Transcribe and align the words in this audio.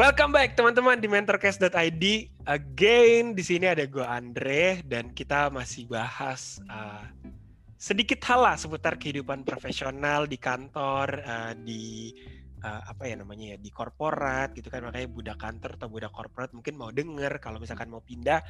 Welcome 0.00 0.32
back 0.32 0.56
teman-teman 0.56 0.96
di 0.96 1.12
mentorcast.id. 1.12 2.04
Again 2.48 3.36
di 3.36 3.44
sini 3.44 3.68
ada 3.68 3.84
gue 3.84 4.00
Andre 4.00 4.80
dan 4.88 5.12
kita 5.12 5.52
masih 5.52 5.92
bahas 5.92 6.56
uh, 6.72 7.04
sedikit 7.76 8.16
hal 8.24 8.40
lah 8.40 8.56
seputar 8.56 8.96
kehidupan 8.96 9.44
profesional 9.44 10.24
di 10.24 10.40
kantor, 10.40 11.20
uh, 11.20 11.52
di 11.52 12.16
uh, 12.64 12.80
apa 12.88 13.12
ya 13.12 13.20
namanya 13.20 13.52
ya 13.52 13.56
di 13.60 13.68
korporat 13.68 14.56
gitu 14.56 14.72
kan. 14.72 14.88
Makanya 14.88 15.04
budak 15.12 15.36
kantor 15.36 15.76
atau 15.76 15.92
budak 15.92 16.16
korporat 16.16 16.48
mungkin 16.56 16.80
mau 16.80 16.88
denger 16.88 17.36
kalau 17.36 17.60
misalkan 17.60 17.92
mau 17.92 18.00
pindah 18.00 18.40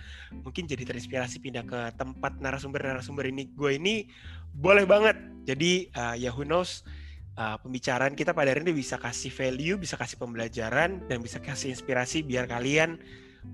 mungkin 0.47 0.71
jadi 0.71 0.87
terinspirasi 0.87 1.43
pindah 1.43 1.67
ke 1.67 1.81
tempat 1.99 2.39
narasumber-narasumber 2.39 3.27
ini. 3.27 3.51
Gue 3.51 3.75
ini 3.75 4.07
boleh 4.55 4.87
banget. 4.87 5.19
Jadi 5.51 5.91
uh, 5.99 6.15
ya 6.15 6.31
who 6.31 6.47
knows 6.47 6.87
uh, 7.37 7.57
pembicaraan 7.61 8.17
kita 8.19 8.33
pada 8.33 8.51
hari 8.51 8.65
ini 8.65 8.75
bisa 8.75 8.97
kasih 8.97 9.31
value 9.31 9.77
bisa 9.77 9.95
kasih 10.01 10.17
pembelajaran 10.17 11.05
dan 11.07 11.19
bisa 11.23 11.39
kasih 11.39 11.75
inspirasi 11.75 12.25
biar 12.25 12.49
kalian 12.49 12.99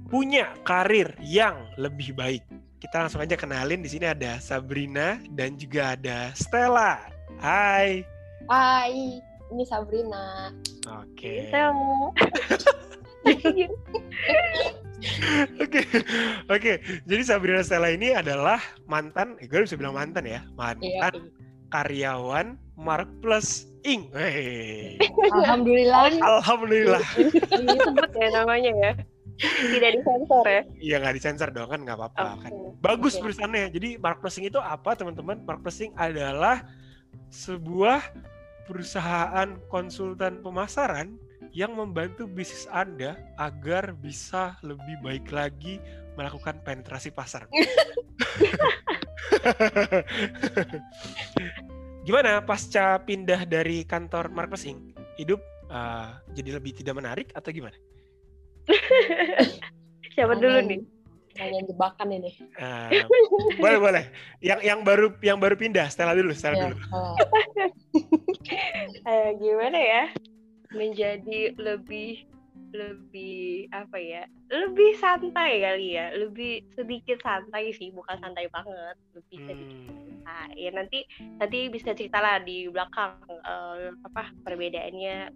punya 0.08 0.54
karir 0.62 1.12
yang 1.24 1.66
lebih 1.76 2.14
baik 2.14 2.44
kita 2.78 3.02
langsung 3.02 3.24
aja 3.24 3.34
kenalin 3.34 3.82
di 3.82 3.90
sini 3.90 4.06
ada 4.06 4.38
Sabrina 4.38 5.18
dan 5.34 5.58
juga 5.58 5.98
ada 5.98 6.30
Stella 6.36 7.02
Hai 7.40 8.04
Hai 8.46 9.18
ini 9.52 9.64
Sabrina. 9.66 10.54
Oke. 11.02 11.50
Okay. 11.50 11.82
Oke, 15.60 15.80
oke. 16.48 16.72
Jadi 17.04 17.22
Sabrina 17.22 17.60
Stella 17.60 17.92
ini 17.92 18.16
adalah 18.16 18.58
mantan, 18.88 19.36
eh, 19.42 19.46
gue 19.50 19.66
bisa 19.66 19.76
bilang 19.76 19.92
mantan 19.92 20.24
ya, 20.24 20.40
mantan 20.56 20.82
iya. 20.82 21.10
karyawan 21.68 22.56
Mark 22.76 23.08
Plus 23.24 23.64
Inc. 23.88 24.12
Hey. 24.12 25.00
Alhamdulillah. 25.32 26.12
Alhamdulillah. 26.20 27.02
Disebut 27.66 28.10
ya 28.12 28.28
namanya 28.36 28.72
ya. 28.76 28.92
Tidak 29.36 30.00
disensor 30.00 30.44
ya? 30.48 30.62
Iya 30.80 30.96
nggak 31.04 31.14
disensor 31.20 31.52
dong 31.52 31.68
kan 31.68 31.84
nggak 31.84 32.00
apa-apa 32.00 32.40
okay. 32.40 32.48
kan. 32.48 32.52
Bagus 32.80 33.14
okay. 33.16 33.22
perusahaannya. 33.28 33.68
Jadi 33.72 33.88
Mark 34.00 34.24
Plus 34.24 34.36
Inc 34.40 34.48
itu 34.48 34.60
apa 34.60 34.96
teman-teman? 34.96 35.44
Mark 35.44 35.60
Plus 35.60 35.80
Inc 35.84 35.92
adalah 35.96 36.64
sebuah 37.28 38.00
perusahaan 38.64 39.60
konsultan 39.68 40.40
pemasaran 40.40 41.20
yang 41.52 41.76
membantu 41.76 42.24
bisnis 42.28 42.68
Anda 42.72 43.16
agar 43.36 43.92
bisa 43.96 44.56
lebih 44.64 44.96
baik 45.04 45.28
lagi 45.32 45.80
melakukan 46.16 46.60
penetrasi 46.64 47.12
pasar. 47.12 47.44
Gimana 52.06 52.38
pasca 52.38 53.02
pindah 53.02 53.42
dari 53.50 53.82
kantor 53.82 54.30
marketing? 54.30 54.94
Hidup 55.18 55.42
uh, 55.66 56.14
jadi 56.38 56.54
lebih 56.54 56.78
tidak 56.78 56.94
menarik 57.02 57.34
atau 57.34 57.50
gimana? 57.50 57.74
Siapa 60.14 60.38
dulu 60.38 60.70
nih? 60.70 60.86
Kalian 61.34 61.66
jebakan 61.66 62.14
ini. 62.14 62.30
Uh, 62.62 63.02
boleh 63.58 63.78
boleh. 63.82 64.04
Yang 64.38 64.60
yang 64.70 64.80
baru 64.86 65.10
yang 65.18 65.42
baru 65.42 65.58
pindah, 65.58 65.90
Stella 65.90 66.14
dulu, 66.14 66.30
Stella 66.30 66.54
ya, 66.54 66.62
dulu. 66.70 66.76
Oh. 66.94 67.18
uh, 69.10 69.30
gimana 69.42 69.74
ya? 69.76 70.02
Menjadi 70.78 71.58
lebih 71.58 72.22
lebih 72.70 73.66
apa 73.74 73.98
ya? 73.98 74.30
Lebih 74.54 74.94
santai 75.02 75.58
kali 75.58 75.98
ya. 75.98 76.14
Lebih 76.14 76.62
sedikit 76.78 77.18
santai 77.18 77.74
sih, 77.74 77.90
bukan 77.90 78.16
santai 78.22 78.46
banget. 78.54 78.94
Lebih 79.12 79.38
hmm. 79.42 80.05
Santai. 80.26 80.50
Ya 80.58 80.70
nanti 80.74 80.98
nanti 81.38 81.58
bisa 81.70 81.94
cerita 81.94 82.18
lah 82.18 82.42
di 82.42 82.66
belakang 82.66 83.14
uh, 83.30 83.94
apa 84.02 84.34
perbedaannya 84.42 85.30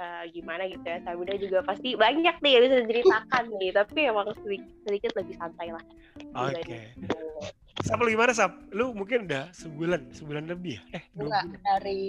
uh, 0.00 0.24
gimana 0.32 0.64
gitu 0.66 0.84
ya 0.84 0.98
Sabida 1.04 1.36
juga 1.36 1.58
pasti 1.60 1.94
banyak 1.94 2.40
nih 2.40 2.52
yang 2.56 2.62
bisa 2.64 2.76
diceritakan 2.84 3.44
nih 3.60 3.70
tapi 3.76 4.00
emang 4.08 4.26
sedikit, 4.40 4.72
sedikit 4.88 5.10
lebih 5.20 5.34
santai 5.36 5.68
lah 5.70 5.84
oke 6.34 6.60
okay. 6.64 6.84
Sap 7.84 8.00
lu 8.00 8.08
gimana 8.08 8.32
Sap? 8.32 8.54
Lu 8.70 8.94
mungkin 8.96 9.28
udah 9.28 9.50
sebulan, 9.52 10.14
sebulan 10.14 10.46
lebih 10.48 10.78
ya? 10.78 10.82
Eh, 10.94 11.04
Enggak, 11.20 11.58
dari 11.58 12.02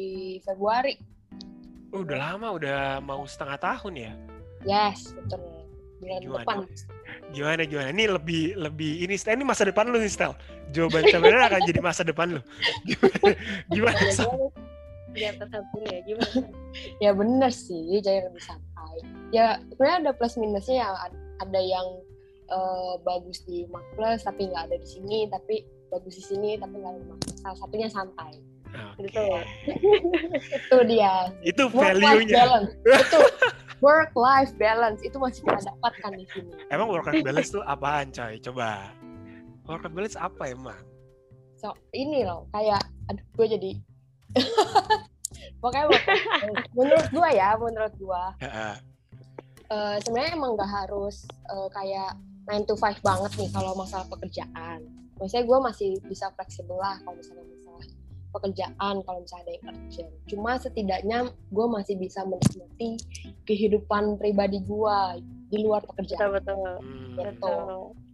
Februari. 0.46 0.96
Oh, 1.92 2.06
udah 2.06 2.16
lama, 2.16 2.48
udah 2.56 3.02
mau 3.04 3.26
setengah 3.26 3.58
tahun 3.60 3.94
ya? 3.98 4.14
Yes, 4.64 5.12
betul. 5.18 5.42
Bulan 6.00 6.20
gimana? 6.22 6.38
depan. 6.46 6.58
Gimana, 7.36 7.68
gimana? 7.68 7.92
Ini 7.92 8.06
lebih, 8.16 8.56
lebih, 8.56 9.04
ini, 9.04 9.16
ini 9.20 9.44
masa 9.44 9.68
depan 9.68 9.92
lu 9.92 10.00
nih, 10.00 10.08
Stel. 10.08 10.32
Jawaban 10.72 11.04
sebenarnya 11.12 11.52
akan 11.52 11.62
jadi 11.68 11.80
masa 11.84 12.08
depan 12.08 12.40
lu. 12.40 12.42
Gimana, 12.88 13.36
gimana 13.68 14.00
di 15.16 15.24
atas 15.24 15.50
ya 15.88 16.00
gimana? 16.04 16.40
Ya 17.00 17.12
bener 17.16 17.52
sih. 17.56 17.80
Jadi 18.04 18.28
lebih 18.28 18.44
santai. 18.44 18.96
Ya 19.32 19.64
sebenarnya 19.72 19.98
ada 20.06 20.12
plus 20.14 20.36
minusnya 20.36 20.84
ya. 20.84 20.90
Ada 21.40 21.60
yang 21.64 21.88
uh, 22.52 23.00
bagus 23.08 23.44
di 23.48 23.64
Mac 23.72 23.84
Plus 23.96 24.24
tapi 24.28 24.52
nggak 24.52 24.68
ada 24.70 24.76
di 24.76 24.88
sini. 24.88 25.32
Tapi 25.32 25.64
bagus 25.90 26.20
di 26.20 26.24
sini 26.36 26.60
tapi 26.60 26.76
nggak 26.84 26.92
ada 26.92 27.00
di 27.00 27.08
Mac 27.08 27.20
Plus. 27.24 27.38
Salah 27.40 27.58
satunya 27.58 27.88
santai 27.88 28.36
okay. 28.76 29.06
gitu. 29.08 29.26
Itu 30.58 30.78
dia. 30.90 31.14
Itu 31.42 31.64
value-nya. 31.72 32.44
itu 32.86 33.20
work 33.80 34.12
life 34.16 34.54
balance. 34.60 35.00
Itu 35.02 35.18
masih 35.20 35.44
kita 35.44 35.72
dapatkan 35.72 36.12
di 36.16 36.26
sini. 36.32 36.54
Emang 36.70 36.88
work 36.92 37.08
life 37.10 37.26
balance 37.26 37.50
itu 37.52 37.62
apaan 37.66 38.12
coy? 38.12 38.40
Coba. 38.40 38.92
Work 39.68 39.88
life 39.88 39.96
balance 39.96 40.18
apa 40.20 40.44
emang? 40.52 40.84
So 41.60 41.72
ini 41.96 42.28
loh 42.28 42.46
kayak 42.52 42.84
aduh 43.10 43.26
gue 43.38 43.48
jadi 43.58 43.72
Pokoknya 45.62 45.88
menurut 46.78 47.08
gua 47.10 47.30
ya, 47.32 47.50
menurut 47.58 47.94
gua. 47.98 48.24
Uh, 49.66 49.98
sebenarnya 50.06 50.38
emang 50.38 50.54
nggak 50.54 50.70
harus 50.70 51.26
uh, 51.50 51.66
kayak 51.74 52.14
9 52.46 52.70
to 52.70 52.78
5 52.78 53.02
banget 53.02 53.32
nih 53.42 53.50
kalau 53.50 53.74
masalah 53.74 54.06
pekerjaan. 54.06 54.86
Maksudnya 55.18 55.46
gue 55.48 55.60
masih 55.64 55.90
bisa 56.06 56.30
fleksibel 56.38 56.78
lah 56.78 57.02
kalau 57.02 57.18
misalnya 57.18 57.42
pekerjaan, 58.36 58.96
kalau 59.08 59.20
misalnya 59.24 59.44
ada 59.48 59.54
yang 59.56 59.66
urgent. 59.72 60.10
Cuma 60.28 60.52
setidaknya 60.60 61.20
gue 61.32 61.66
masih 61.72 61.96
bisa 61.96 62.22
menikmati 62.28 63.00
kehidupan 63.48 64.20
pribadi 64.20 64.60
gue 64.64 65.00
di 65.50 65.58
luar 65.64 65.88
pekerjaan. 65.88 66.36
Betul, 66.36 66.36
betul. 66.36 66.74
Hmm. 66.84 67.16
Betul 67.16 68.05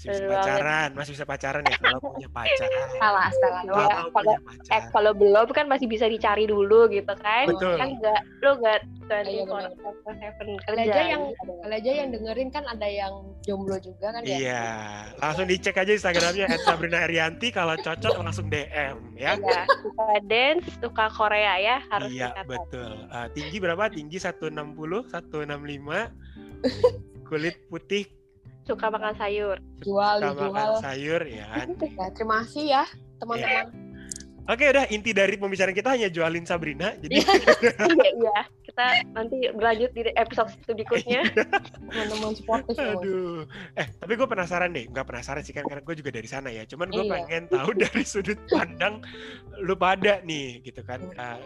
masih 0.00 0.16
bisa 0.16 0.32
pacaran, 0.32 0.88
masih 0.96 1.12
bisa 1.12 1.26
pacaran 1.28 1.62
ya 1.68 1.76
kalau 1.76 1.98
punya 2.00 2.28
pacar. 2.32 2.68
Salah, 2.96 3.28
salah. 3.36 3.62
Kalau, 3.68 3.84
ya, 3.84 3.96
kalau 4.08 4.34
eh 4.72 4.82
kalau 4.88 5.12
belum 5.12 5.48
kan 5.52 5.68
masih 5.68 5.86
bisa 5.92 6.08
dicari 6.08 6.48
dulu 6.48 6.88
gitu 6.88 7.12
kan. 7.20 7.44
Betul. 7.52 7.76
Kan 7.76 7.88
enggak 8.00 8.20
lu 8.40 8.50
enggak 8.56 8.80
seven 9.10 10.48
kerja. 10.64 10.80
aja 10.80 11.00
yang 11.04 11.22
kalau 11.36 11.76
aja 11.76 11.90
yang 11.92 12.08
dengerin 12.14 12.48
kan 12.48 12.64
ada 12.64 12.88
yang 12.88 13.12
jomblo 13.44 13.76
juga 13.76 14.16
kan 14.16 14.24
ya. 14.24 14.36
Iya. 14.40 14.64
Langsung 15.20 15.46
dicek 15.52 15.76
aja 15.76 15.92
Instagramnya 15.92 16.46
Sabrina 16.64 17.04
Arianti 17.04 17.52
kalau 17.52 17.76
cocok 17.76 18.24
langsung 18.24 18.48
DM 18.48 18.96
ya. 19.20 19.36
Iya, 19.36 19.68
suka 19.84 20.16
dance, 20.24 20.64
suka 20.80 21.12
Korea 21.12 21.60
ya 21.60 21.76
harus 21.92 22.08
Iya, 22.08 22.32
betul. 22.48 23.04
Uh, 23.12 23.28
tinggi 23.36 23.60
berapa? 23.60 23.92
Tinggi 23.92 24.16
160, 24.16 24.56
165. 25.12 26.08
kulit 27.30 27.62
putih 27.70 28.19
suka 28.64 28.86
makan 28.90 29.14
sayur. 29.16 29.56
Jual, 29.80 30.16
suka 30.20 30.30
dijual. 30.34 30.52
makan 30.52 30.82
sayur 30.84 31.22
ya. 31.26 31.48
ya 31.66 32.08
terima 32.12 32.34
kasih 32.44 32.64
ya 32.80 32.84
teman-teman. 33.20 33.66
Ya. 33.68 33.90
Oke 34.50 34.66
udah 34.66 34.88
inti 34.90 35.14
dari 35.14 35.38
pembicaraan 35.38 35.76
kita 35.76 35.94
hanya 35.94 36.08
jualin 36.10 36.42
Sabrina. 36.42 36.90
Jadi 36.98 37.22
iya, 37.22 37.30
iya 38.18 38.38
kita 38.66 38.84
nanti 39.14 39.46
berlanjut 39.54 39.94
di 39.94 40.10
episode 40.10 40.50
berikutnya. 40.66 41.22
Teman-teman 41.86 42.34
supportif. 42.34 42.74
Aduh. 42.74 43.46
Eh 43.78 43.86
tapi 44.00 44.18
gue 44.18 44.26
penasaran 44.26 44.74
deh, 44.74 44.90
nggak 44.90 45.06
penasaran 45.06 45.46
sih 45.46 45.54
kan 45.54 45.62
karena 45.70 45.86
gue 45.86 45.94
juga 45.94 46.10
dari 46.10 46.26
sana 46.26 46.50
ya. 46.50 46.66
Cuman 46.66 46.90
gue 46.90 47.04
iya. 47.06 47.12
pengen 47.14 47.44
tahu 47.46 47.70
dari 47.86 48.02
sudut 48.02 48.40
pandang 48.50 48.98
lu 49.62 49.78
pada 49.78 50.18
nih 50.26 50.66
gitu 50.66 50.82
kan. 50.82 50.98
Uh, 51.14 51.38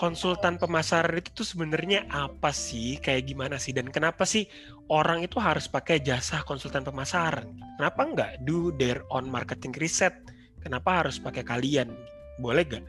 konsultan 0.00 0.56
pemasaran 0.56 1.20
itu 1.20 1.28
tuh 1.36 1.44
sebenarnya 1.44 2.08
apa 2.08 2.48
sih? 2.56 2.96
Kayak 2.96 3.28
gimana 3.28 3.60
sih? 3.60 3.76
Dan 3.76 3.92
kenapa 3.92 4.24
sih 4.24 4.48
orang 4.88 5.20
itu 5.20 5.36
harus 5.36 5.68
pakai 5.68 6.00
jasa 6.00 6.40
konsultan 6.48 6.80
pemasaran? 6.80 7.52
Kenapa 7.76 8.00
nggak 8.08 8.32
do 8.48 8.72
their 8.80 9.04
own 9.12 9.28
marketing 9.28 9.76
reset? 9.76 10.16
Kenapa 10.64 11.04
harus 11.04 11.20
pakai 11.20 11.44
kalian? 11.44 11.92
Boleh 12.40 12.64
gak? 12.64 12.84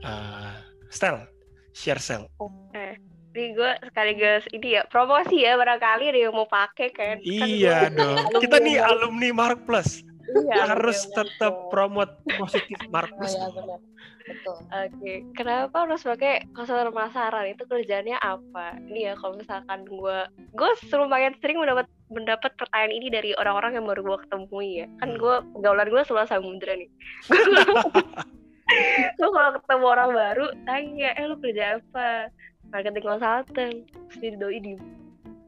Uh, 0.00 0.56
Stel, 0.88 1.28
share 1.76 2.00
sell. 2.00 2.32
Oke. 2.40 2.96
Ini 3.34 3.50
gue 3.50 3.72
sekaligus 3.90 4.46
ini 4.54 4.78
ya 4.78 4.86
promosi 4.86 5.42
ya 5.42 5.58
barangkali 5.58 6.14
ada 6.14 6.20
yang 6.30 6.32
mau 6.32 6.46
pakai 6.46 6.88
kan. 6.94 7.18
Iya 7.20 7.90
kan 7.90 7.92
dong. 7.98 8.16
Kita 8.46 8.56
nih 8.62 8.78
alumni 8.78 9.28
Mark 9.34 9.66
Plus. 9.66 10.06
Iya, 10.24 10.72
harus 10.72 11.04
tetap 11.12 11.68
promote 11.68 12.16
positif 12.40 12.78
Mark 12.94 13.12
Plus. 13.16 13.34
Oh, 13.36 13.50
iya, 13.52 13.76
Betul. 14.24 14.56
Oke, 14.56 14.88
okay. 14.96 15.18
kenapa 15.36 15.84
harus 15.84 16.00
pakai 16.00 16.48
konselor 16.56 16.88
pemasaran? 16.88 17.52
Itu 17.52 17.68
kerjanya 17.68 18.16
apa? 18.24 18.80
Ini 18.88 19.12
ya 19.12 19.14
kalau 19.20 19.36
misalkan 19.36 19.84
gue, 19.84 20.18
gue 20.56 20.70
lumayan 20.96 21.36
sering 21.44 21.60
mendapat 21.60 21.84
mendapat 22.08 22.56
pertanyaan 22.56 22.94
ini 22.96 23.12
dari 23.12 23.30
orang-orang 23.36 23.76
yang 23.76 23.84
baru 23.84 24.00
gue 24.00 24.18
ketemu 24.24 24.58
ya. 24.64 24.86
Kan 25.04 25.08
hmm. 25.12 25.20
gue 25.20 25.34
gaulan 25.60 25.88
gue 25.92 26.02
sebelah 26.08 26.24
samudra 26.24 26.72
nih. 26.72 26.88
gue 29.20 29.28
kalau 29.28 29.50
ketemu 29.60 29.84
orang 29.84 30.10
baru 30.16 30.46
tanya, 30.64 31.10
eh 31.20 31.24
lu 31.28 31.36
kerja 31.36 31.84
apa? 31.84 32.32
Marketing 32.72 33.04
consultant. 33.04 33.76
Terus 34.16 34.40
doi 34.40 34.58
di 34.64 34.72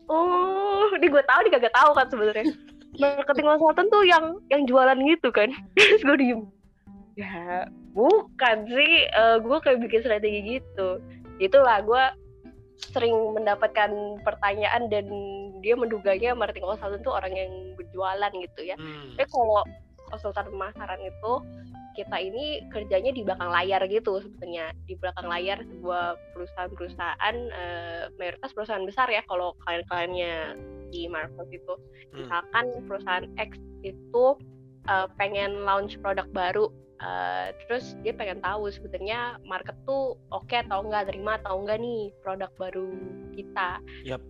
oh 0.07 0.87
ini 0.95 1.07
gue 1.11 1.23
tahu 1.27 1.41
dia 1.47 1.59
gak 1.59 1.75
tahu 1.75 1.91
kan 1.99 2.07
sebenarnya 2.07 2.45
marketing 2.97 3.47
consultant 3.47 3.89
tuh 3.91 4.05
yang 4.07 4.39
yang 4.53 4.63
jualan 4.65 4.99
gitu 5.03 5.29
kan. 5.35 5.51
Terus 5.77 6.03
gue 6.05 6.17
diem. 6.21 6.41
Ya 7.17 7.67
bukan 7.97 8.57
sih. 8.69 9.09
Uh, 9.17 9.41
gue 9.41 9.59
kayak 9.65 9.81
bikin 9.83 10.01
strategi 10.05 10.61
gitu. 10.61 11.01
Itulah 11.41 11.83
gue 11.85 12.05
sering 12.93 13.17
mendapatkan 13.33 14.21
pertanyaan 14.21 14.93
dan 14.93 15.09
dia 15.65 15.73
menduganya 15.73 16.37
marketing 16.37 16.69
consultant 16.69 17.01
tuh 17.01 17.17
orang 17.17 17.33
yang 17.33 17.51
berjualan 17.77 18.33
gitu 18.37 18.61
ya. 18.69 18.77
Hmm. 18.77 19.17
Tapi 19.17 19.29
kalau 19.33 19.65
konsultan 20.13 20.47
pemasaran 20.53 21.01
itu 21.03 21.33
kita 21.97 22.17
ini 22.21 22.63
kerjanya 22.71 23.11
di 23.11 23.25
belakang 23.25 23.49
layar 23.49 23.83
gitu 23.89 24.21
sebenarnya 24.21 24.77
di 24.85 24.95
belakang 25.01 25.27
layar 25.27 25.59
sebuah 25.65 26.21
perusahaan-perusahaan 26.37 27.37
uh, 27.51 28.03
mayoritas 28.21 28.53
perusahaan 28.53 28.85
besar 28.85 29.09
ya 29.09 29.25
kalau 29.27 29.57
kalian-kaliannya 29.65 30.61
di 30.93 31.09
Marvel 31.09 31.49
itu 31.51 31.75
hmm. 32.13 32.17
misalkan 32.23 32.67
perusahaan 32.85 33.27
X 33.41 33.57
itu 33.83 34.37
uh, 34.87 35.09
pengen 35.17 35.65
launch 35.65 35.97
produk 36.05 36.29
baru 36.31 36.69
Uh, 36.97 37.53
terus 37.69 37.93
dia 38.01 38.17
pengen 38.17 38.41
tahu 38.41 38.73
sebenarnya 38.73 39.37
market 39.45 39.77
tuh 39.85 40.17
oke 40.33 40.49
okay 40.49 40.65
atau 40.65 40.81
enggak 40.81 41.13
terima 41.13 41.37
atau 41.37 41.61
enggak 41.61 41.77
nih 41.77 42.09
produk 42.25 42.49
baru 42.57 42.89
kita. 43.37 43.85
Yep. 44.09 44.25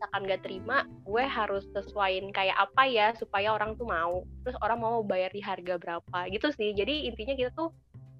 Misalkan 0.00 0.24
nggak 0.24 0.42
terima, 0.48 0.88
gue 1.04 1.24
harus 1.28 1.68
sesuaiin 1.76 2.32
kayak 2.32 2.56
apa 2.56 2.88
ya 2.88 3.12
supaya 3.20 3.52
orang 3.52 3.76
tuh 3.76 3.84
mau. 3.84 4.24
Terus 4.48 4.56
orang 4.64 4.80
mau 4.80 5.04
bayar 5.04 5.28
di 5.28 5.44
harga 5.44 5.76
berapa 5.76 6.18
gitu 6.32 6.48
sih. 6.56 6.72
Jadi 6.72 7.04
intinya 7.04 7.36
kita 7.36 7.52
tuh 7.52 7.68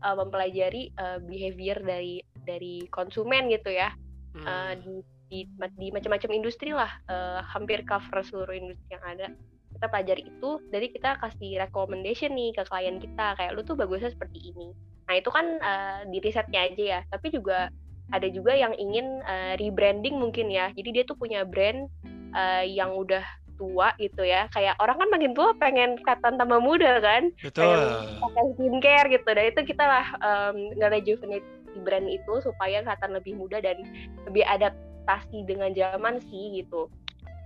uh, 0.05 0.13
mempelajari 0.21 0.93
uh, 1.01 1.25
behavior 1.25 1.81
dari 1.81 2.21
dari 2.45 2.85
konsumen 2.93 3.49
gitu 3.49 3.73
ya. 3.73 3.97
Hmm. 4.37 4.45
Uh, 4.45 4.73
di 4.77 4.95
di, 5.31 5.39
di 5.81 5.89
macam-macam 5.89 6.31
industri 6.37 6.77
lah, 6.77 6.93
uh, 7.09 7.41
hampir 7.49 7.81
cover 7.89 8.21
seluruh 8.29 8.53
industri 8.53 8.93
yang 8.93 9.05
ada 9.09 9.33
kita 9.81 9.87
pelajari 9.89 10.23
itu 10.29 10.51
jadi 10.69 10.87
kita 10.93 11.11
kasih 11.25 11.53
recommendation 11.63 12.37
nih 12.37 12.53
ke 12.53 12.63
klien 12.69 13.01
kita 13.01 13.33
kayak 13.39 13.57
lu 13.57 13.65
tuh 13.65 13.79
bagusnya 13.79 14.13
seperti 14.13 14.53
ini 14.53 14.77
nah 15.09 15.17
itu 15.17 15.31
kan 15.33 15.47
uh, 15.57 16.01
di 16.05 16.21
risetnya 16.21 16.69
aja 16.69 16.85
ya 16.85 17.01
tapi 17.09 17.33
juga 17.33 17.73
ada 18.11 18.29
juga 18.31 18.53
yang 18.55 18.75
ingin 18.77 19.23
uh, 19.25 19.55
rebranding 19.59 20.19
mungkin 20.19 20.51
ya. 20.51 20.71
Jadi 20.75 21.01
dia 21.01 21.05
tuh 21.07 21.17
punya 21.19 21.47
brand 21.47 21.87
uh, 22.35 22.65
yang 22.67 22.95
udah 22.95 23.23
tua 23.61 23.93
gitu 24.01 24.25
ya. 24.25 24.49
Kayak 24.51 24.81
orang 24.81 24.97
kan 24.99 25.09
makin 25.13 25.33
tua 25.37 25.53
pengen 25.61 26.01
kelihatan 26.01 26.41
tambah 26.41 26.61
muda 26.65 26.99
kan? 27.05 27.29
Betul. 27.45 27.65
Pengen 27.65 28.21
pakai 28.25 28.45
skincare 28.57 29.07
gitu. 29.13 29.29
Dan 29.29 29.45
itu 29.53 29.61
kita 29.69 29.85
lah 29.85 30.07
um, 30.25 30.57
nge-rejuvenate 30.81 31.49
brand 31.87 32.09
itu 32.11 32.33
supaya 32.43 32.83
kelihatan 32.83 33.15
lebih 33.15 33.39
muda 33.39 33.63
dan 33.63 33.79
lebih 34.27 34.43
adaptasi 34.43 35.47
dengan 35.47 35.71
zaman 35.75 36.19
sih 36.27 36.63
gitu 36.63 36.91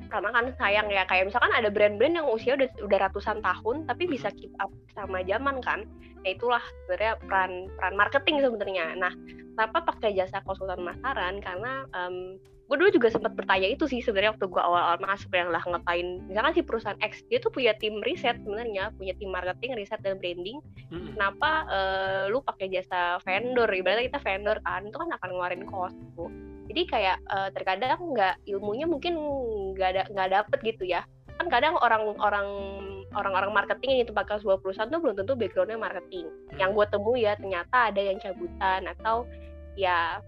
karena 0.08 0.30
kan 0.32 0.46
sayang 0.56 0.88
ya 0.92 1.04
kayak 1.08 1.28
misalkan 1.28 1.52
ada 1.52 1.68
brand-brand 1.68 2.16
yang 2.16 2.28
usia 2.28 2.56
udah 2.56 2.68
udah 2.84 2.98
ratusan 3.08 3.40
tahun 3.40 3.84
tapi 3.88 4.08
bisa 4.08 4.28
keep 4.34 4.52
up 4.60 4.70
sama 4.92 5.24
zaman 5.24 5.60
kan 5.64 5.84
nah 6.24 6.32
itulah 6.32 6.64
sebenarnya 6.88 7.20
peran 7.28 7.52
peran 7.76 7.94
marketing 8.00 8.40
sebenarnya. 8.40 8.96
Nah 8.96 9.12
kenapa 9.54 9.84
pakai 9.92 10.16
jasa 10.16 10.40
konsultan 10.48 10.80
pemasaran? 10.80 11.36
Karena 11.44 11.84
um, 11.92 12.40
gue 12.40 12.76
dulu 12.80 12.90
juga 12.96 13.12
sempat 13.12 13.36
bertanya 13.36 13.68
itu 13.68 13.84
sih 13.84 14.00
sebenarnya 14.00 14.32
waktu 14.32 14.48
gue 14.48 14.62
awal-awal 14.64 14.96
masuk 15.04 15.28
yang 15.36 15.52
lah 15.52 15.60
ngapain. 15.68 16.24
Misalkan 16.24 16.56
si 16.56 16.64
perusahaan 16.64 16.96
X 17.04 17.28
dia 17.28 17.44
tuh 17.44 17.52
punya 17.52 17.76
tim 17.76 18.00
riset 18.00 18.40
sebenarnya 18.40 18.88
punya 18.96 19.12
tim 19.20 19.28
marketing 19.28 19.76
riset 19.76 20.00
dan 20.00 20.16
branding. 20.16 20.64
Hmm. 20.88 21.12
kenapa 21.12 21.68
uh, 21.68 22.22
lu 22.32 22.40
pakai 22.40 22.72
jasa 22.72 23.20
vendor? 23.20 23.68
Ibaratnya 23.68 24.08
kita 24.08 24.20
vendor 24.24 24.56
kan 24.64 24.80
itu 24.88 24.96
kan 24.96 25.12
akan 25.12 25.28
ngeluarin 25.28 25.68
cost 25.68 26.00
tuh 26.16 26.32
jadi 26.64 26.82
kayak 26.88 27.16
uh, 27.28 27.48
terkadang 27.52 28.00
nggak 28.16 28.40
ilmunya 28.48 28.88
mungkin 28.88 29.14
nggak 29.74 29.88
ada 29.94 30.02
nggak 30.10 30.30
dapet 30.30 30.58
gitu 30.64 30.84
ya. 30.86 31.02
Kan 31.34 31.50
kadang 31.50 31.74
orang-orang 31.82 32.46
orang-orang 33.14 33.50
marketing 33.54 33.98
yang 33.98 34.02
itu 34.06 34.14
pakai 34.14 34.42
sebuah 34.42 34.58
perusahaan 34.62 34.90
tuh 34.90 35.02
belum 35.02 35.18
tentu 35.18 35.34
backgroundnya 35.38 35.78
marketing. 35.78 36.26
Yang 36.58 36.70
gue 36.74 36.86
temui 36.90 37.20
ya 37.26 37.34
ternyata 37.38 37.90
ada 37.90 38.00
yang 38.02 38.18
cabutan 38.18 38.86
atau 38.90 39.26
ya 39.74 40.22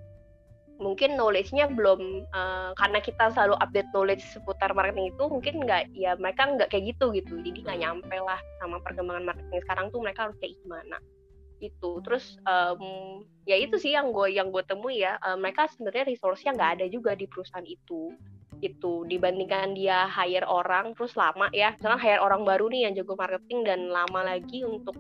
mungkin 0.76 1.16
knowledge-nya 1.16 1.72
belum 1.72 2.28
uh, 2.36 2.76
karena 2.76 3.00
kita 3.00 3.32
selalu 3.32 3.56
update 3.64 3.88
knowledge 3.96 4.20
seputar 4.28 4.76
marketing 4.76 5.08
itu 5.08 5.24
mungkin 5.24 5.64
nggak 5.64 5.88
ya 5.96 6.12
mereka 6.20 6.52
nggak 6.52 6.68
kayak 6.68 6.94
gitu 6.94 7.14
gitu. 7.16 7.34
Jadi 7.40 7.58
nggak 7.64 7.80
nyampe 7.80 8.16
lah 8.20 8.40
sama 8.60 8.76
perkembangan 8.84 9.24
marketing 9.24 9.60
sekarang 9.64 9.86
tuh 9.88 10.00
mereka 10.04 10.28
harus 10.28 10.36
kayak 10.38 10.54
gimana. 10.62 10.96
Itu 11.64 12.04
terus 12.04 12.36
um, 12.44 13.24
ya 13.48 13.56
itu 13.56 13.80
sih 13.80 13.96
yang 13.96 14.12
gue 14.12 14.36
yang 14.36 14.52
gue 14.52 14.62
temui 14.68 15.00
ya 15.00 15.16
um, 15.24 15.40
mereka 15.40 15.64
sebenarnya 15.72 16.12
resource-nya 16.12 16.52
nggak 16.52 16.70
ada 16.80 16.86
juga 16.92 17.16
di 17.16 17.24
perusahaan 17.24 17.64
itu 17.64 18.12
itu 18.64 19.04
dibandingkan 19.04 19.76
dia 19.76 20.08
hire 20.08 20.48
orang 20.48 20.96
terus 20.96 21.12
lama 21.12 21.46
ya 21.52 21.76
misalnya 21.76 22.00
hire 22.00 22.22
orang 22.24 22.42
baru 22.42 22.72
nih 22.72 22.88
yang 22.88 22.92
jago 22.96 23.12
marketing 23.12 23.68
dan 23.68 23.92
lama 23.92 24.24
lagi 24.24 24.64
untuk 24.64 24.96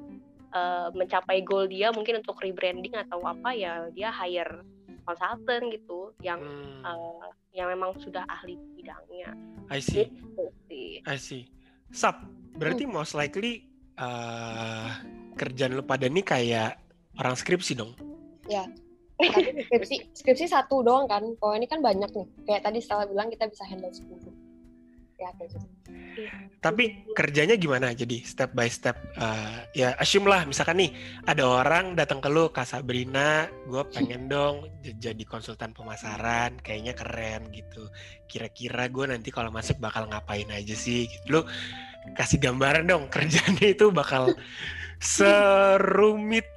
uh, 0.52 0.92
mencapai 0.92 1.40
goal 1.40 1.64
dia 1.64 1.88
mungkin 1.88 2.20
untuk 2.20 2.36
rebranding 2.44 2.92
atau 2.92 3.24
apa 3.24 3.56
ya 3.56 3.88
dia 3.96 4.12
hire 4.12 4.60
konsultan 5.06 5.70
gitu 5.70 6.10
yang 6.20 6.42
hmm. 6.42 6.82
uh, 6.82 7.30
yang 7.54 7.70
memang 7.72 7.94
sudah 8.02 8.26
ahli 8.26 8.58
bidangnya. 8.74 9.32
I 9.70 9.78
see. 9.80 10.10
Gitu 10.10 11.06
I 11.06 11.16
see. 11.16 11.46
Sap, 11.94 12.26
berarti 12.58 12.84
hmm. 12.84 12.92
most 12.92 13.14
likely 13.14 13.70
uh, 13.96 14.90
kerjaan 15.38 15.78
lu 15.78 15.86
pada 15.86 16.10
nih 16.10 16.26
kayak 16.26 16.82
orang 17.16 17.38
skripsi 17.38 17.78
dong? 17.78 17.94
Ya. 18.50 18.66
Skripsi 19.16 19.96
skripsi 20.12 20.46
satu 20.48 20.84
doang 20.84 21.08
kan. 21.08 21.24
Kalau 21.40 21.54
ini 21.56 21.64
kan 21.64 21.80
banyak 21.80 22.10
nih. 22.12 22.26
Kayak 22.44 22.62
tadi 22.68 22.78
setelah 22.84 23.08
bilang 23.08 23.32
kita 23.32 23.48
bisa 23.48 23.64
handle 23.64 23.92
10. 23.92 24.04
Ya 25.16 25.32
kayak 25.32 25.48
gitu. 25.48 25.66
Tapi 26.60 27.08
kerjanya 27.16 27.56
gimana? 27.56 27.92
Jadi 27.96 28.20
step 28.20 28.52
by 28.52 28.68
step. 28.68 28.96
Uh, 29.16 29.64
ya 29.72 29.96
assume 29.96 30.28
lah 30.28 30.44
misalkan 30.44 30.76
nih 30.80 30.90
ada 31.24 31.44
orang 31.44 31.96
datang 31.96 32.20
ke 32.20 32.28
lu 32.28 32.52
Kak 32.52 32.68
Sabrina, 32.68 33.48
gue 33.68 33.82
pengen 33.92 34.28
dong 34.32 34.68
jadi 34.84 35.24
konsultan 35.24 35.72
pemasaran, 35.72 36.60
kayaknya 36.60 36.92
keren 36.92 37.48
gitu. 37.52 37.88
Kira-kira 38.28 38.92
gue 38.92 39.04
nanti 39.08 39.32
kalau 39.32 39.48
masuk 39.48 39.80
bakal 39.80 40.04
ngapain 40.08 40.48
aja 40.52 40.76
sih? 40.76 41.08
Gitu. 41.08 41.24
Lu 41.32 41.40
kasih 42.16 42.38
gambaran 42.38 42.84
dong 42.84 43.08
kerjanya 43.14 43.66
itu 43.72 43.88
bakal 43.88 44.32
serumit 45.00 46.48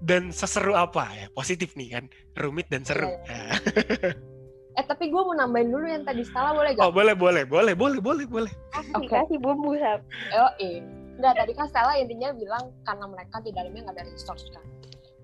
dan 0.00 0.32
seseru 0.32 0.72
apa? 0.76 1.08
Ya 1.12 1.26
positif 1.32 1.76
nih 1.76 2.00
kan? 2.00 2.04
Rumit 2.36 2.66
dan 2.72 2.82
seru. 2.84 3.08
Yeah. 3.28 4.16
eh 4.78 4.84
tapi 4.86 5.12
gue 5.12 5.22
mau 5.22 5.36
nambahin 5.36 5.68
dulu 5.68 5.86
yang 5.86 6.04
tadi. 6.04 6.24
Salah 6.24 6.56
boleh 6.56 6.72
gak? 6.74 6.82
oh 6.84 6.92
boleh 6.92 7.14
boleh 7.14 7.44
boleh 7.44 7.74
boleh 7.76 7.98
boleh 8.00 8.24
boleh. 8.26 8.52
Oke. 8.96 9.06
okay. 9.06 9.20
kasih 9.24 9.38
bumbu 9.38 9.76
sab 9.76 10.00
oh 10.34 10.52
iya 10.58 10.80
Enggak, 11.20 11.36
tadi 11.36 11.52
kan 11.52 11.68
Stella 11.68 12.00
intinya 12.00 12.32
bilang 12.32 12.72
karena 12.80 13.04
mereka 13.04 13.44
di 13.44 13.52
dalamnya 13.52 13.84
nggak 13.84 13.96
ada 14.00 14.08
resource 14.08 14.48
kan? 14.56 14.64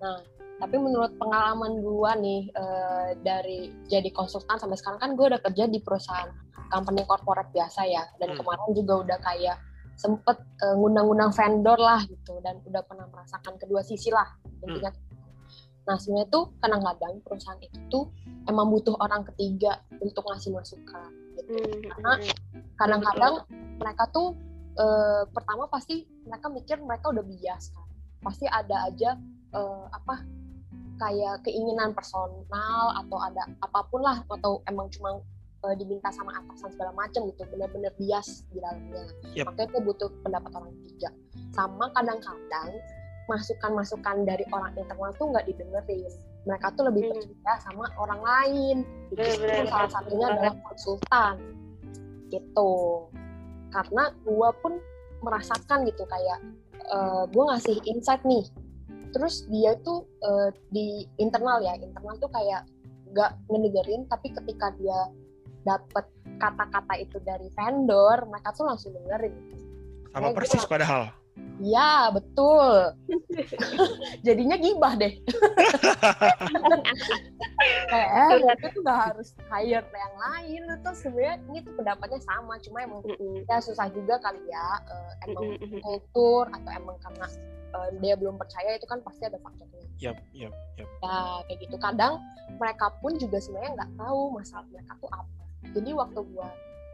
Nah 0.05 0.21
tapi 0.57 0.77
menurut 0.81 1.13
pengalaman 1.21 1.85
gue 1.85 2.13
nih 2.21 2.43
uh, 2.57 3.09
dari 3.21 3.73
jadi 3.93 4.09
konsultan 4.13 4.57
sampai 4.57 4.77
sekarang 4.77 5.01
kan 5.01 5.11
gue 5.17 5.27
udah 5.29 5.41
kerja 5.41 5.69
di 5.69 5.81
perusahaan 5.85 6.33
company 6.73 7.05
corporate 7.05 7.53
biasa 7.53 7.85
ya. 7.85 8.05
Dan 8.21 8.33
hmm. 8.35 8.39
kemarin 8.41 8.71
juga 8.73 8.93
udah 9.05 9.19
kayak 9.21 9.57
sempet 9.97 10.37
uh, 10.63 10.75
ngundang-ngundang 10.77 11.33
vendor 11.33 11.81
lah 11.81 12.05
gitu 12.05 12.37
dan 12.45 12.61
udah 12.69 12.85
pernah 12.85 13.09
merasakan 13.09 13.57
kedua 13.57 13.81
sisi 13.81 14.13
lah 14.13 14.29
intinya 14.61 14.93
hmm. 14.93 15.89
nah 15.89 15.97
sebenarnya 15.97 16.29
tuh 16.29 16.45
kadang-kadang 16.61 17.13
perusahaan 17.25 17.61
itu 17.65 17.81
tuh 17.89 18.05
emang 18.47 18.69
butuh 18.69 18.95
orang 19.01 19.25
ketiga 19.33 19.81
untuk 19.99 20.23
ngasih 20.29 20.53
masukan 20.53 21.11
gitu 21.41 21.57
hmm. 21.57 21.89
karena 21.97 22.13
kadang-kadang 22.77 23.35
mereka 23.81 24.05
tuh 24.13 24.37
uh, 24.77 25.25
pertama 25.33 25.65
pasti 25.73 26.05
mereka 26.29 26.47
mikir 26.53 26.77
mereka 26.85 27.09
udah 27.11 27.25
bias 27.25 27.73
kan 27.73 27.87
pasti 28.21 28.45
ada 28.49 28.89
aja 28.89 29.17
uh, 29.57 29.89
apa 29.93 30.25
kayak 30.97 31.45
keinginan 31.45 31.93
personal 31.93 32.97
atau 32.97 33.19
ada 33.21 33.45
apa 33.61 33.81
pun 33.89 34.01
lah 34.01 34.25
atau 34.25 34.65
emang 34.65 34.89
cuma 34.93 35.21
uh, 35.67 35.75
diminta 35.75 36.09
sama 36.15 36.31
atasan 36.39 36.71
segala 36.79 36.95
macam 36.95 37.27
gitu 37.27 37.43
benar-benar 37.51 37.91
bias 37.99 38.47
di 38.55 38.63
dalamnya. 38.63 39.05
Yep. 39.35 39.45
makanya 39.51 39.69
itu 39.75 39.79
butuh 39.83 40.09
pendapat 40.23 40.51
orang 40.55 40.71
ketiga. 40.83 41.11
Sama 41.51 41.91
kadang-kadang 41.91 42.71
masukan-masukan 43.27 44.17
dari 44.23 44.47
orang 44.55 44.73
internal 44.79 45.11
tuh 45.19 45.27
nggak 45.35 45.47
didengerin. 45.51 46.13
Mereka 46.47 46.67
tuh 46.79 46.85
lebih 46.87 47.03
hmm. 47.11 47.11
percaya 47.11 47.59
sama 47.67 47.85
orang 47.99 48.21
lain. 48.23 48.77
Itu 49.11 49.27
salah 49.67 49.91
satunya 49.91 50.27
adalah 50.31 50.55
konsultan. 50.63 51.35
Gitu. 52.31 52.73
Karena 53.75 54.15
gue 54.23 54.51
pun 54.63 54.79
merasakan 55.27 55.83
gitu 55.91 56.07
kayak 56.07 56.39
uh, 56.87 56.95
eh, 56.95 57.35
gue 57.35 57.45
ngasih 57.51 57.77
insight 57.91 58.23
nih. 58.23 58.47
Terus 59.11 59.43
dia 59.51 59.75
tuh 59.83 60.07
uh, 60.23 60.55
di 60.71 61.03
internal 61.19 61.59
ya 61.59 61.75
internal 61.75 62.15
tuh 62.23 62.31
kayak 62.31 62.63
nggak 63.17 63.33
ngedengerin 63.49 64.05
tapi 64.13 64.29
ketika 64.29 64.77
dia 64.77 64.99
dapat 65.67 66.07
kata-kata 66.39 66.95
itu 67.03 67.19
dari 67.27 67.51
vendor 67.51 68.31
mereka 68.31 68.55
tuh 68.55 68.71
langsung 68.71 68.95
dengerin 68.95 69.35
sama 70.15 70.31
persis 70.31 70.63
padahal 70.65 71.11
Ya, 71.57 72.13
betul. 72.13 72.93
Jadinya 74.27 74.61
gibah 74.61 74.93
deh. 74.93 75.17
Kayak 77.89 78.11
eh, 78.45 78.57
itu 78.61 78.67
tuh 78.77 78.83
gak 78.85 79.01
harus 79.09 79.33
hire 79.49 79.85
yang 79.89 80.17
lain. 80.21 80.63
Itu 80.69 80.91
sebenarnya 80.93 81.37
ini 81.49 81.59
tuh 81.65 81.73
pendapatnya 81.81 82.21
sama, 82.29 82.61
cuma 82.61 82.85
emang 82.85 83.01
ya 83.49 83.57
susah 83.65 83.89
juga 83.89 84.21
kali 84.21 84.41
ya. 84.53 84.69
Uh, 84.85 85.13
emang 85.25 85.47
kultur 85.81 86.45
atau 86.53 86.71
emang 86.77 86.97
karena 87.01 87.27
uh, 87.73 87.89
dia 88.05 88.15
belum 88.21 88.37
percaya 88.37 88.77
itu 88.77 88.85
kan 88.85 89.01
pasti 89.01 89.25
ada 89.25 89.41
faktornya. 89.41 89.81
Yap, 89.97 90.21
yap, 90.37 90.53
yap. 90.77 90.89
Ya 91.01 91.17
kayak 91.49 91.59
gitu. 91.65 91.77
Kadang 91.81 92.21
mereka 92.61 92.93
pun 93.01 93.17
juga 93.17 93.41
sebenarnya 93.41 93.81
nggak 93.81 93.93
tahu 93.97 94.21
masalah 94.37 94.69
mereka 94.69 94.93
tuh 95.01 95.09
apa. 95.09 95.46
Jadi 95.75 95.91
waktu 95.95 96.21
gua 96.35 96.49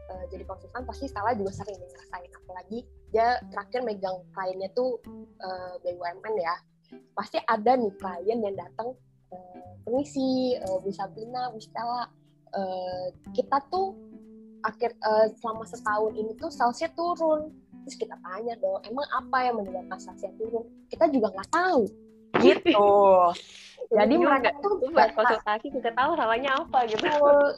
uh, 0.09 0.25
jadi 0.31 0.43
konsultan 0.47 0.83
pasti 0.85 1.05
Stella 1.09 1.33
juga 1.37 1.51
sering 1.53 1.77
ngerasain. 1.77 2.29
Apalagi 2.43 2.79
dia 3.13 3.37
terakhir 3.53 3.81
megang 3.85 4.17
kliennya 4.33 4.69
tuh 4.73 4.97
uh, 5.41 5.73
BUMN 5.81 6.35
ya. 6.39 6.55
Pasti 7.17 7.41
ada 7.41 7.73
nih 7.77 7.93
klien 7.97 8.39
yang 8.41 8.55
datang 8.57 8.93
uh, 9.33 9.61
permisi 9.85 10.57
uh, 10.61 10.77
Bu 10.81 10.89
Bu 10.89 11.61
uh, 12.53 13.07
kita 13.33 13.57
tuh 13.73 13.97
akhir 14.63 14.95
uh, 15.03 15.27
selama 15.41 15.65
setahun 15.67 16.13
ini 16.15 16.31
tuh 16.37 16.49
salesnya 16.53 16.89
turun. 16.93 17.51
Terus 17.83 17.99
kita 17.99 18.15
tanya 18.23 18.55
dong 18.63 18.79
emang 18.87 19.03
apa 19.11 19.37
yang 19.43 19.59
menyebabkan 19.59 19.99
salesnya 19.99 20.31
turun? 20.39 20.63
Kita 20.87 21.09
juga 21.11 21.35
nggak 21.35 21.49
tahu. 21.51 21.83
Gitu 22.41 22.87
jadi 23.91 24.13
mereka 24.15 24.49
tuh 24.63 24.79
buat 24.91 25.11
konsultasi 25.17 25.67
kita 25.73 25.91
tahu 25.91 26.15
salahnya 26.15 26.51
apa 26.55 26.79
gitu. 26.87 27.07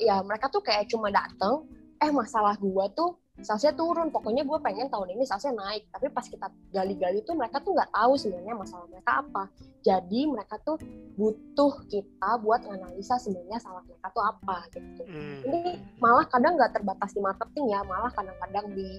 Ya 0.02 0.22
mereka 0.26 0.50
tuh 0.50 0.64
kayak 0.64 0.90
cuma 0.90 1.14
datang 1.14 1.68
eh 2.02 2.12
masalah 2.12 2.58
gua 2.60 2.90
tuh 2.92 3.18
salesnya 3.44 3.76
turun. 3.76 4.12
Pokoknya 4.14 4.48
gue 4.48 4.60
pengen 4.64 4.88
tahun 4.88 5.12
ini 5.12 5.24
salesnya 5.28 5.56
naik. 5.56 5.92
Tapi 5.92 6.08
pas 6.12 6.24
kita 6.24 6.48
gali-gali 6.72 7.20
tuh 7.28 7.36
mereka 7.36 7.60
tuh 7.60 7.76
nggak 7.76 7.92
tahu 7.92 8.14
sebenarnya 8.16 8.56
masalah 8.56 8.86
mereka 8.88 9.12
apa. 9.20 9.44
Jadi 9.84 10.22
mereka 10.30 10.56
tuh 10.64 10.78
butuh 11.20 11.74
kita 11.92 12.30
buat 12.40 12.64
analisa 12.64 13.20
sebenarnya 13.20 13.60
salah 13.60 13.84
mereka 13.84 14.08
tuh 14.16 14.24
apa 14.24 14.58
gitu. 14.72 15.04
Hmm. 15.04 15.40
ini 15.48 15.62
malah 16.00 16.26
kadang 16.32 16.56
nggak 16.56 16.80
terbatas 16.80 17.12
di 17.12 17.20
marketing 17.20 17.66
ya. 17.76 17.84
Malah 17.84 18.12
kadang-kadang 18.16 18.66
di 18.72 18.90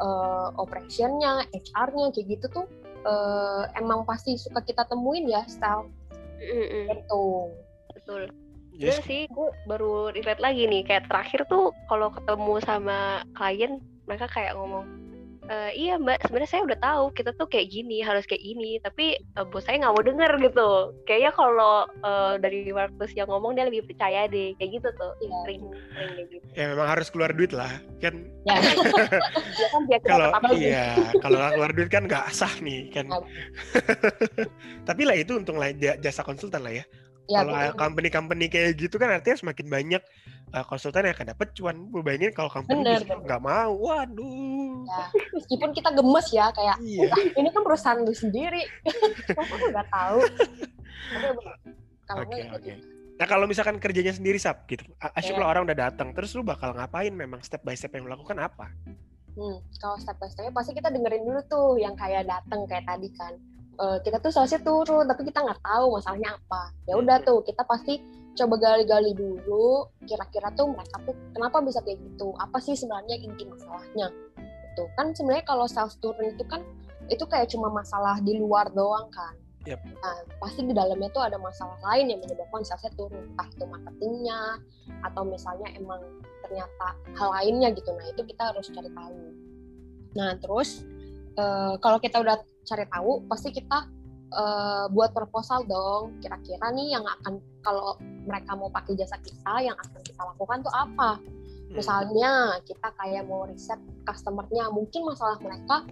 uh, 0.00 0.48
operationnya 0.56 1.44
HR-nya 1.52 2.16
kayak 2.16 2.26
gitu 2.38 2.46
tuh 2.48 2.66
uh, 3.04 3.64
emang 3.76 4.08
pasti 4.08 4.38
suka 4.38 4.62
kita 4.64 4.86
temuin 4.88 5.28
ya 5.28 5.44
style 5.46 5.90
mm 6.42 6.66
-mm. 6.66 6.84
gitu 6.90 7.24
betul 7.94 8.22
Yes. 8.72 9.04
Sih, 9.04 9.28
gue 9.28 9.48
baru 9.68 10.10
relate 10.16 10.40
lagi 10.40 10.64
nih. 10.64 10.82
Kayak 10.88 11.12
terakhir 11.12 11.44
tuh 11.44 11.76
kalau 11.92 12.08
ketemu 12.08 12.54
sama 12.64 13.20
klien, 13.36 13.84
mereka 14.08 14.26
kayak 14.32 14.56
ngomong, 14.56 14.88
e, 15.48 15.56
iya 15.74 15.98
mbak, 15.98 16.22
sebenarnya 16.26 16.50
saya 16.50 16.62
udah 16.66 16.78
tahu 16.78 17.04
kita 17.14 17.30
tuh 17.34 17.48
kayak 17.48 17.70
gini, 17.70 18.02
harus 18.02 18.26
kayak 18.26 18.42
ini. 18.42 18.78
Tapi 18.82 19.18
uh, 19.38 19.46
bos 19.46 19.64
saya 19.66 19.82
nggak 19.82 19.94
mau 19.94 20.04
denger 20.04 20.32
gitu. 20.42 20.70
Kayaknya 21.08 21.32
kalau 21.34 21.74
uh, 22.04 22.34
dari 22.38 22.68
Marcus 22.70 23.12
yang 23.16 23.28
ngomong 23.30 23.58
dia 23.58 23.66
lebih 23.66 23.86
percaya 23.86 24.30
deh, 24.30 24.54
kayak 24.58 24.70
gitu 24.82 24.88
tuh. 24.94 25.12
Ya. 25.22 25.38
Kayak 25.46 26.26
gitu. 26.30 26.46
Ya 26.54 26.64
memang 26.72 26.88
harus 26.88 27.08
keluar 27.08 27.30
duit 27.34 27.50
lah, 27.50 27.70
kan? 27.98 28.14
Ya. 28.46 28.58
dia 28.58 29.68
kan 29.74 29.82
dia 29.86 29.98
kalau 30.02 30.28
iya, 30.54 30.86
kalau 31.22 31.36
nggak 31.38 31.52
keluar 31.58 31.70
duit 31.72 31.90
kan 31.90 32.02
nggak 32.06 32.26
sah 32.34 32.54
nih, 32.62 32.90
kan? 32.92 33.06
Ya. 33.08 33.18
Tapi 34.88 35.02
lah 35.06 35.16
itu 35.18 35.38
untung 35.38 35.58
lah 35.58 35.70
jasa 35.76 36.22
konsultan 36.22 36.62
lah 36.62 36.74
ya 36.82 36.84
Ya, 37.30 37.46
kalau 37.46 37.54
company-company 37.78 38.50
kayak 38.50 38.82
gitu 38.82 38.98
kan 38.98 39.14
artinya 39.14 39.38
semakin 39.38 39.66
banyak 39.70 40.02
uh, 40.52 40.64
konsultan 40.66 41.06
yang 41.06 41.14
akan 41.14 41.28
dapat 41.32 41.48
cuan. 41.54 41.76
Gue 41.88 42.02
bayangin 42.02 42.34
kalau 42.34 42.50
company 42.50 42.82
nggak 42.82 43.42
mau, 43.42 43.72
waduh. 43.78 44.82
Ya, 44.82 45.06
meskipun 45.30 45.70
kita 45.70 45.94
gemes 45.94 46.26
ya 46.34 46.50
kayak, 46.50 46.76
iya. 46.82 47.14
ini 47.38 47.48
kan 47.54 47.62
perusahaan 47.62 48.02
lu 48.02 48.10
sendiri, 48.10 48.66
kamu 49.38 49.54
nggak 49.70 49.88
tahu. 49.88 50.18
Oke 52.12 52.40
oke. 52.52 52.72
Nah 53.16 53.26
kalau 53.30 53.46
misalkan 53.46 53.78
kerjanya 53.78 54.10
sendiri 54.10 54.36
sap 54.42 54.66
gitu, 54.66 54.82
asyik 55.14 55.38
yeah. 55.38 55.46
orang 55.46 55.62
udah 55.62 55.78
datang, 55.88 56.10
terus 56.10 56.34
lu 56.34 56.42
bakal 56.42 56.74
ngapain? 56.74 57.14
Memang 57.14 57.38
step 57.46 57.62
by 57.62 57.78
step 57.78 57.94
yang 57.94 58.10
lakukan 58.10 58.34
apa? 58.42 58.66
Hmm, 59.38 59.62
kalau 59.78 59.96
step 59.96 60.18
by 60.18 60.28
stepnya 60.28 60.52
pasti 60.52 60.74
kita 60.74 60.90
dengerin 60.90 61.22
dulu 61.22 61.40
tuh 61.46 61.78
yang 61.78 61.94
kayak 61.94 62.26
datang 62.26 62.66
kayak 62.68 62.84
tadi 62.84 63.08
kan 63.14 63.32
uh, 63.78 63.98
kita 64.02 64.18
tuh 64.20 64.32
salesnya 64.34 64.60
turun 64.60 65.08
tapi 65.08 65.24
kita 65.28 65.40
nggak 65.40 65.60
tahu 65.62 65.96
masalahnya 65.96 66.36
apa. 66.36 66.72
Ya 66.84 66.94
udah 66.98 67.16
tuh 67.24 67.40
kita 67.46 67.62
pasti 67.64 68.02
coba 68.32 68.56
gali-gali 68.56 69.12
dulu 69.12 69.92
kira-kira 70.08 70.48
tuh 70.56 70.72
mereka 70.72 70.96
tuh 71.04 71.14
kenapa 71.36 71.60
bisa 71.64 71.80
kayak 71.84 72.00
gitu? 72.00 72.32
Apa 72.40 72.58
sih 72.60 72.74
sebenarnya 72.76 73.16
inti 73.20 73.44
masalahnya? 73.48 74.08
Itu 74.72 74.88
kan 74.96 75.12
sebenarnya 75.12 75.44
kalau 75.44 75.66
sales 75.68 75.96
turun 76.00 76.32
itu 76.32 76.44
kan 76.48 76.64
itu 77.12 77.24
kayak 77.28 77.52
cuma 77.52 77.68
masalah 77.68 78.18
di 78.20 78.36
luar 78.36 78.68
doang 78.72 79.08
kan. 79.12 79.36
Yep. 79.62 79.78
nah 80.02 80.18
pasti 80.42 80.66
di 80.66 80.74
dalamnya 80.74 81.06
tuh 81.14 81.22
ada 81.22 81.38
masalah 81.38 81.78
lain 81.86 82.10
yang 82.10 82.18
menyebabkan 82.18 82.66
salesnya 82.66 82.90
turun. 82.98 83.30
Entah 83.30 83.46
itu 83.46 83.64
marketingnya 83.68 84.40
atau 85.06 85.22
misalnya 85.22 85.70
emang 85.78 86.02
ternyata 86.42 86.98
hal 87.14 87.28
lainnya 87.30 87.70
gitu. 87.70 87.94
Nah 87.94 88.06
itu 88.10 88.26
kita 88.26 88.50
harus 88.50 88.66
cari 88.74 88.90
tahu. 88.90 89.22
Nah 90.18 90.34
terus 90.42 90.82
uh, 91.38 91.78
kalau 91.78 92.02
kita 92.02 92.18
udah 92.18 92.42
cari 92.62 92.84
tahu 92.88 93.26
pasti 93.26 93.50
kita 93.50 93.88
uh, 94.32 94.86
buat 94.90 95.12
proposal 95.12 95.64
dong. 95.68 96.18
Kira-kira 96.22 96.72
nih 96.72 96.96
yang 96.96 97.04
akan 97.04 97.38
kalau 97.62 97.98
mereka 98.02 98.56
mau 98.56 98.70
pakai 98.72 98.98
jasa 98.98 99.18
kita 99.20 99.62
yang 99.62 99.76
akan 99.78 100.00
kita 100.02 100.22
lakukan 100.22 100.64
tuh 100.64 100.74
apa? 100.74 101.18
Hmm. 101.72 101.80
misalnya 101.80 102.60
kita 102.68 102.88
kayak 103.00 103.24
mau 103.24 103.48
riset 103.48 103.80
customernya. 104.04 104.68
Mungkin 104.68 105.08
masalah 105.08 105.40
mereka 105.40 105.88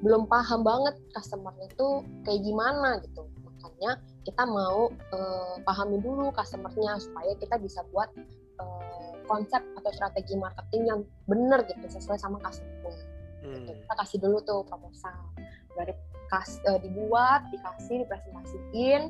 belum 0.00 0.24
paham 0.24 0.64
banget 0.64 0.96
customernya 1.12 1.68
tuh 1.76 2.00
kayak 2.24 2.40
gimana 2.40 2.96
gitu. 3.04 3.28
Makanya 3.44 4.00
kita 4.24 4.42
mau 4.48 4.88
uh, 4.88 5.56
pahami 5.68 6.00
dulu 6.00 6.32
customernya 6.32 6.96
supaya 6.96 7.36
kita 7.36 7.60
bisa 7.60 7.84
buat 7.92 8.08
uh, 8.56 9.12
konsep 9.28 9.60
atau 9.76 9.90
strategi 9.92 10.32
marketing 10.32 10.82
yang 10.88 11.00
benar 11.28 11.60
gitu 11.68 11.84
sesuai 11.84 12.16
sama 12.16 12.40
customernya. 12.40 13.04
Hmm. 13.38 13.70
kita 13.70 13.94
kasih 13.94 14.18
dulu 14.18 14.42
tuh 14.42 14.66
proposal 14.66 15.14
dari 15.78 15.94
kas, 16.28 16.58
uh, 16.66 16.78
dibuat 16.82 17.46
dikasih 17.54 18.04
dipresentasiin 18.04 19.02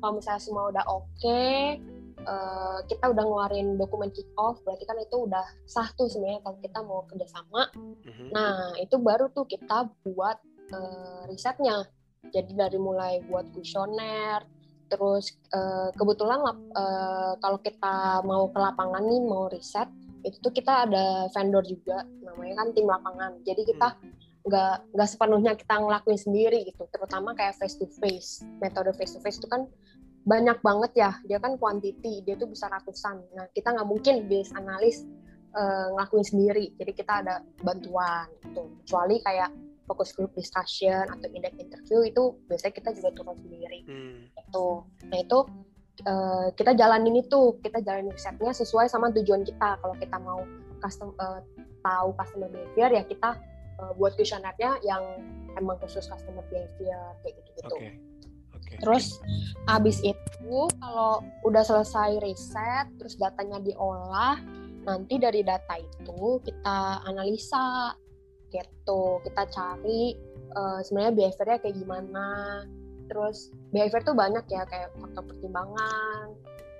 kalau 0.00 0.20
misalnya 0.20 0.42
semua 0.42 0.64
udah 0.72 0.84
oke 0.88 1.06
okay, 1.16 1.78
uh, 2.26 2.78
kita 2.88 3.12
udah 3.12 3.24
ngeluarin 3.24 3.76
dokumen 3.76 4.10
kick 4.12 4.28
off 4.40 4.60
berarti 4.64 4.84
kan 4.88 4.96
itu 5.00 5.16
udah 5.28 5.44
sah 5.68 5.88
tuh 5.94 6.08
sebenarnya 6.08 6.40
kalau 6.44 6.56
kita 6.60 6.78
mau 6.82 7.00
kerjasama 7.08 7.62
mm-hmm. 7.76 8.28
nah 8.32 8.72
itu 8.80 8.96
baru 8.98 9.30
tuh 9.32 9.46
kita 9.48 9.88
buat 10.04 10.38
uh, 10.72 11.22
risetnya 11.28 11.84
jadi 12.32 12.68
dari 12.68 12.78
mulai 12.80 13.20
buat 13.28 13.48
kuesioner 13.52 14.44
terus 14.88 15.36
uh, 15.52 15.88
kebetulan 15.96 16.40
uh, 16.76 17.32
kalau 17.40 17.58
kita 17.60 18.20
mau 18.22 18.48
ke 18.52 18.58
lapangan 18.60 19.02
nih 19.04 19.22
mau 19.24 19.48
riset 19.48 19.88
itu 20.24 20.40
tuh 20.40 20.52
kita 20.52 20.88
ada 20.88 21.28
vendor 21.32 21.64
juga 21.68 22.04
namanya 22.24 22.64
kan 22.64 22.68
tim 22.72 22.88
lapangan 22.88 23.32
jadi 23.44 23.62
kita 23.64 23.88
hmm. 23.92 24.23
Nggak 24.44 24.92
nggak 24.92 25.08
sepenuhnya 25.08 25.52
kita 25.56 25.80
ngelakuin 25.80 26.20
sendiri 26.20 26.68
gitu. 26.68 26.84
Terutama 26.92 27.32
kayak 27.32 27.56
face 27.56 27.80
to 27.80 27.88
face 27.88 28.44
metode 28.60 28.92
face 28.92 29.16
to 29.16 29.20
face 29.24 29.40
itu 29.40 29.48
kan 29.48 29.64
banyak 30.28 30.60
banget 30.60 30.92
ya. 30.96 31.10
Dia 31.24 31.40
kan 31.40 31.56
quantity 31.56 32.20
dia 32.24 32.36
tuh 32.36 32.48
bisa 32.48 32.68
ratusan. 32.68 33.24
Nah 33.32 33.48
kita 33.56 33.72
nggak 33.72 33.88
mungkin 33.88 34.28
bis 34.28 34.52
analis 34.52 35.08
uh, 35.56 35.96
ngelakuin 35.96 36.26
sendiri. 36.28 36.66
Jadi 36.76 36.92
kita 36.92 37.24
ada 37.24 37.40
bantuan 37.64 38.28
gitu. 38.44 38.68
Kecuali 38.84 39.16
kayak 39.24 39.50
fokus 39.84 40.12
group 40.16 40.32
discussion 40.36 41.04
atau 41.08 41.28
indeks 41.32 41.60
interview 41.60 42.08
itu 42.08 42.22
biasanya 42.48 42.72
kita 42.72 42.90
juga 42.96 43.10
turun 43.16 43.36
sendiri. 43.36 43.80
Hmm. 43.84 44.20
itu 44.32 44.66
nah 45.12 45.18
itu 45.20 45.38
uh, 46.04 46.48
kita 46.52 46.76
jalanin 46.76 47.16
itu. 47.16 47.56
Kita 47.64 47.80
jalanin 47.80 48.12
risetnya 48.12 48.52
sesuai 48.52 48.92
sama 48.92 49.08
tujuan 49.16 49.40
kita. 49.40 49.80
Kalau 49.80 49.96
kita 49.96 50.20
mau 50.20 50.44
custom 50.84 51.16
uh, 51.16 51.40
tahu 51.80 52.12
customer 52.16 52.48
behavior 52.48 52.92
ya 52.92 53.04
kita 53.08 53.36
uh, 53.80 53.92
buat 53.96 54.14
kuesionernya 54.18 54.80
yang 54.82 55.02
emang 55.58 55.78
khusus 55.82 56.06
customer 56.06 56.42
behavior 56.50 57.14
kayak 57.22 57.34
gitu 57.40 57.50
gitu 57.58 57.76
okay. 57.78 57.92
Okay. 58.54 58.76
terus 58.82 59.18
abis 59.70 59.98
itu 60.02 60.58
kalau 60.80 61.22
udah 61.46 61.62
selesai 61.62 62.18
riset 62.22 62.86
terus 62.98 63.14
datanya 63.18 63.60
diolah 63.62 64.38
nanti 64.84 65.16
dari 65.16 65.40
data 65.40 65.80
itu 65.80 66.42
kita 66.44 67.02
analisa 67.08 67.96
gitu 68.52 69.18
kita 69.24 69.42
cari 69.50 70.14
uh, 70.54 70.78
sebenarnya 70.84 71.14
behaviornya 71.16 71.58
kayak 71.64 71.76
gimana 71.76 72.28
terus 73.08 73.52
behavior 73.72 74.00
tuh 74.04 74.16
banyak 74.16 74.44
ya 74.48 74.62
kayak 74.68 74.92
faktor 74.96 75.24
pertimbangan 75.28 76.24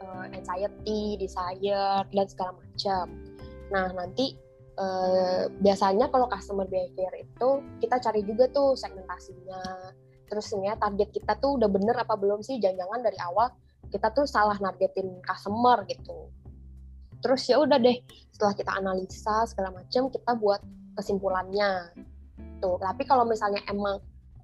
uh, 0.04 0.24
anxiety 0.32 1.16
desire 1.20 2.04
dan 2.12 2.26
segala 2.28 2.52
macam 2.56 3.06
nah 3.72 3.88
nanti 3.92 4.36
uh, 4.78 5.50
biasanya 5.62 6.10
kalau 6.10 6.26
customer 6.30 6.66
behavior 6.66 7.12
itu 7.18 7.48
kita 7.82 7.96
cari 8.02 8.20
juga 8.26 8.50
tuh 8.50 8.74
segmentasinya. 8.74 9.92
Terus 10.24 10.46
ya 10.56 10.74
target 10.78 11.08
kita 11.14 11.36
tuh 11.38 11.60
udah 11.60 11.68
bener 11.70 11.96
apa 11.98 12.14
belum 12.18 12.40
sih? 12.40 12.58
Jangan-jangan 12.58 13.00
dari 13.04 13.18
awal 13.22 13.52
kita 13.92 14.10
tuh 14.10 14.26
salah 14.26 14.56
nargetin 14.58 15.20
customer 15.22 15.86
gitu. 15.86 16.30
Terus 17.22 17.42
ya 17.48 17.56
udah 17.62 17.78
deh 17.80 17.98
setelah 18.34 18.54
kita 18.56 18.72
analisa 18.74 19.46
segala 19.48 19.70
macam 19.72 20.10
kita 20.10 20.32
buat 20.36 20.60
kesimpulannya. 20.98 21.94
Tuh 22.58 22.76
tapi 22.80 23.02
kalau 23.06 23.24
misalnya 23.24 23.62
emang 23.70 24.00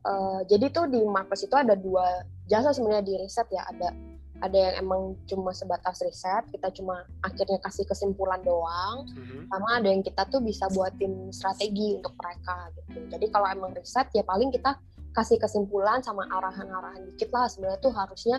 uh, 0.07 0.41
jadi 0.47 0.71
tuh 0.71 0.87
di 0.89 1.03
Marcus 1.05 1.45
itu 1.45 1.57
ada 1.57 1.75
dua 1.75 2.25
jasa 2.47 2.71
sebenarnya 2.71 3.05
di 3.05 3.15
riset 3.19 3.49
ya. 3.51 3.67
Ada 3.69 4.10
ada 4.41 4.57
yang 4.57 4.75
emang 4.89 5.03
cuma 5.29 5.53
sebatas 5.53 6.01
riset 6.01 6.49
kita 6.49 6.73
cuma 6.73 7.05
akhirnya 7.21 7.61
kasih 7.61 7.85
kesimpulan 7.85 8.41
doang. 8.41 9.05
Mm-hmm. 9.13 9.43
sama 9.53 9.69
ada 9.77 9.89
yang 9.93 10.03
kita 10.05 10.23
tuh 10.33 10.41
bisa 10.41 10.67
buatin 10.73 11.29
strategi 11.31 12.01
untuk 12.01 12.17
mereka 12.17 12.73
gitu. 12.81 13.01
Jadi 13.13 13.27
kalau 13.29 13.47
emang 13.53 13.73
riset 13.77 14.09
ya 14.17 14.25
paling 14.25 14.49
kita 14.49 14.81
kasih 15.13 15.37
kesimpulan 15.37 16.01
sama 16.01 16.25
arahan-arahan 16.33 17.05
dikit 17.13 17.29
lah. 17.35 17.47
Sebenarnya 17.53 17.81
tuh 17.85 17.93
harusnya 17.93 18.37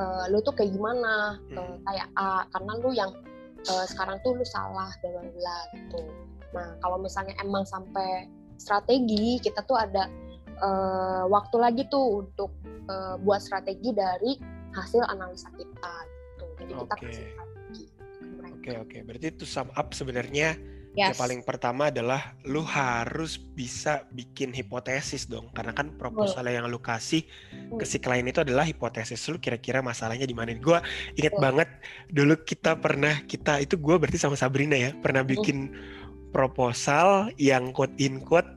uh, 0.00 0.24
lu 0.32 0.42
tuh 0.42 0.54
kayak 0.56 0.74
gimana? 0.74 1.38
Uh, 1.54 1.76
kayak 1.86 2.08
A 2.18 2.44
karena 2.50 2.72
lu 2.82 2.90
yang 2.90 3.10
uh, 3.70 3.86
sekarang 3.86 4.18
tuh 4.26 4.34
lu 4.34 4.44
salah 4.44 4.90
dan 5.00 5.30
bla 5.30 5.58
gitu. 5.78 6.00
Nah 6.54 6.74
kalau 6.82 6.98
misalnya 6.98 7.38
emang 7.38 7.62
sampai 7.62 8.26
strategi 8.56 9.38
kita 9.38 9.62
tuh 9.68 9.76
ada 9.76 10.08
uh, 10.60 11.24
waktu 11.28 11.56
lagi 11.60 11.82
tuh 11.92 12.24
untuk 12.24 12.50
uh, 12.88 13.20
buat 13.20 13.44
strategi 13.44 13.92
dari 13.92 14.55
hasil 14.76 15.02
analisa 15.08 15.48
kita 15.56 15.92
gitu. 16.04 16.44
Jadi 16.60 16.72
kita 16.76 16.94
okay. 16.94 17.08
kasih 17.08 17.24
strategi. 17.32 17.84
Oke 17.86 18.44
okay, 18.44 18.76
oke. 18.76 18.88
Okay. 18.92 19.00
Berarti 19.02 19.26
itu 19.32 19.44
sum 19.48 19.68
up 19.72 19.88
sebenarnya 19.96 20.60
yes. 20.92 21.12
yang 21.12 21.16
paling 21.16 21.40
pertama 21.44 21.88
adalah 21.88 22.36
lu 22.44 22.60
harus 22.64 23.40
bisa 23.40 24.04
bikin 24.12 24.52
hipotesis 24.52 25.24
dong. 25.24 25.48
Karena 25.56 25.72
kan 25.72 25.96
proposal 25.96 26.44
oh. 26.44 26.52
yang 26.52 26.66
lu 26.68 26.80
kasih 26.80 27.24
ke 27.76 27.84
si 27.88 27.96
klien 27.96 28.26
itu 28.26 28.44
adalah 28.44 28.68
hipotesis 28.68 29.20
lu 29.32 29.40
kira-kira 29.40 29.80
masalahnya 29.80 30.28
di 30.28 30.36
mana. 30.36 30.52
Gue 30.56 30.80
inget 31.16 31.34
oh. 31.36 31.40
banget 31.40 31.68
dulu 32.12 32.36
kita 32.44 32.76
pernah 32.76 33.24
kita 33.24 33.64
itu 33.64 33.80
gue 33.80 33.96
berarti 33.96 34.20
sama 34.20 34.36
Sabrina 34.36 34.76
ya 34.76 34.92
pernah 35.00 35.24
bikin 35.24 35.72
proposal 36.36 37.32
yang 37.40 37.72
quote 37.72 37.96
in 37.96 38.20
quote 38.20 38.48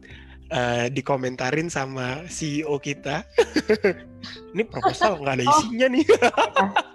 uh, 0.51 0.85
dikomentarin 0.91 1.69
sama 1.69 2.25
CEO 2.27 2.77
kita. 2.81 3.25
ini 4.53 4.63
proposal 4.67 5.21
nggak 5.21 5.35
ada 5.39 5.45
oh. 5.47 5.51
isinya 5.63 5.87
nih. 5.89 6.05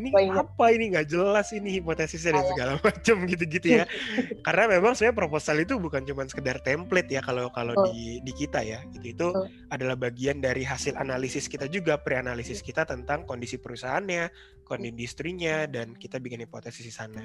ini 0.00 0.10
apa 0.32 0.66
ini 0.72 0.84
nggak 0.96 1.06
jelas 1.06 1.52
ini 1.54 1.78
hipotesisnya 1.78 2.34
dan 2.34 2.44
segala 2.50 2.72
macam 2.86 3.16
gitu-gitu 3.28 3.82
ya. 3.82 3.84
Karena 4.46 4.78
memang 4.78 4.96
sebenarnya 4.96 5.16
proposal 5.16 5.56
itu 5.62 5.76
bukan 5.76 6.02
cuma 6.08 6.26
sekedar 6.26 6.58
template 6.64 7.10
ya 7.12 7.20
kalau 7.20 7.52
kalau 7.52 7.76
oh. 7.76 7.92
di 7.92 8.24
di 8.24 8.32
kita 8.32 8.64
ya. 8.64 8.82
Itu 8.96 9.06
itu 9.06 9.28
oh. 9.30 9.46
adalah 9.70 9.94
bagian 9.94 10.40
dari 10.40 10.66
hasil 10.66 10.96
analisis 10.96 11.46
kita 11.46 11.70
juga 11.70 12.00
pre-analisis 12.00 12.64
kita 12.64 12.88
tentang 12.88 13.28
kondisi 13.28 13.60
perusahaannya, 13.60 14.30
kondisi 14.66 14.86
industrinya 14.96 15.68
dan 15.68 15.92
kita 15.94 16.16
bikin 16.22 16.46
hipotesis 16.46 16.82
di 16.86 16.94
sana. 16.94 17.22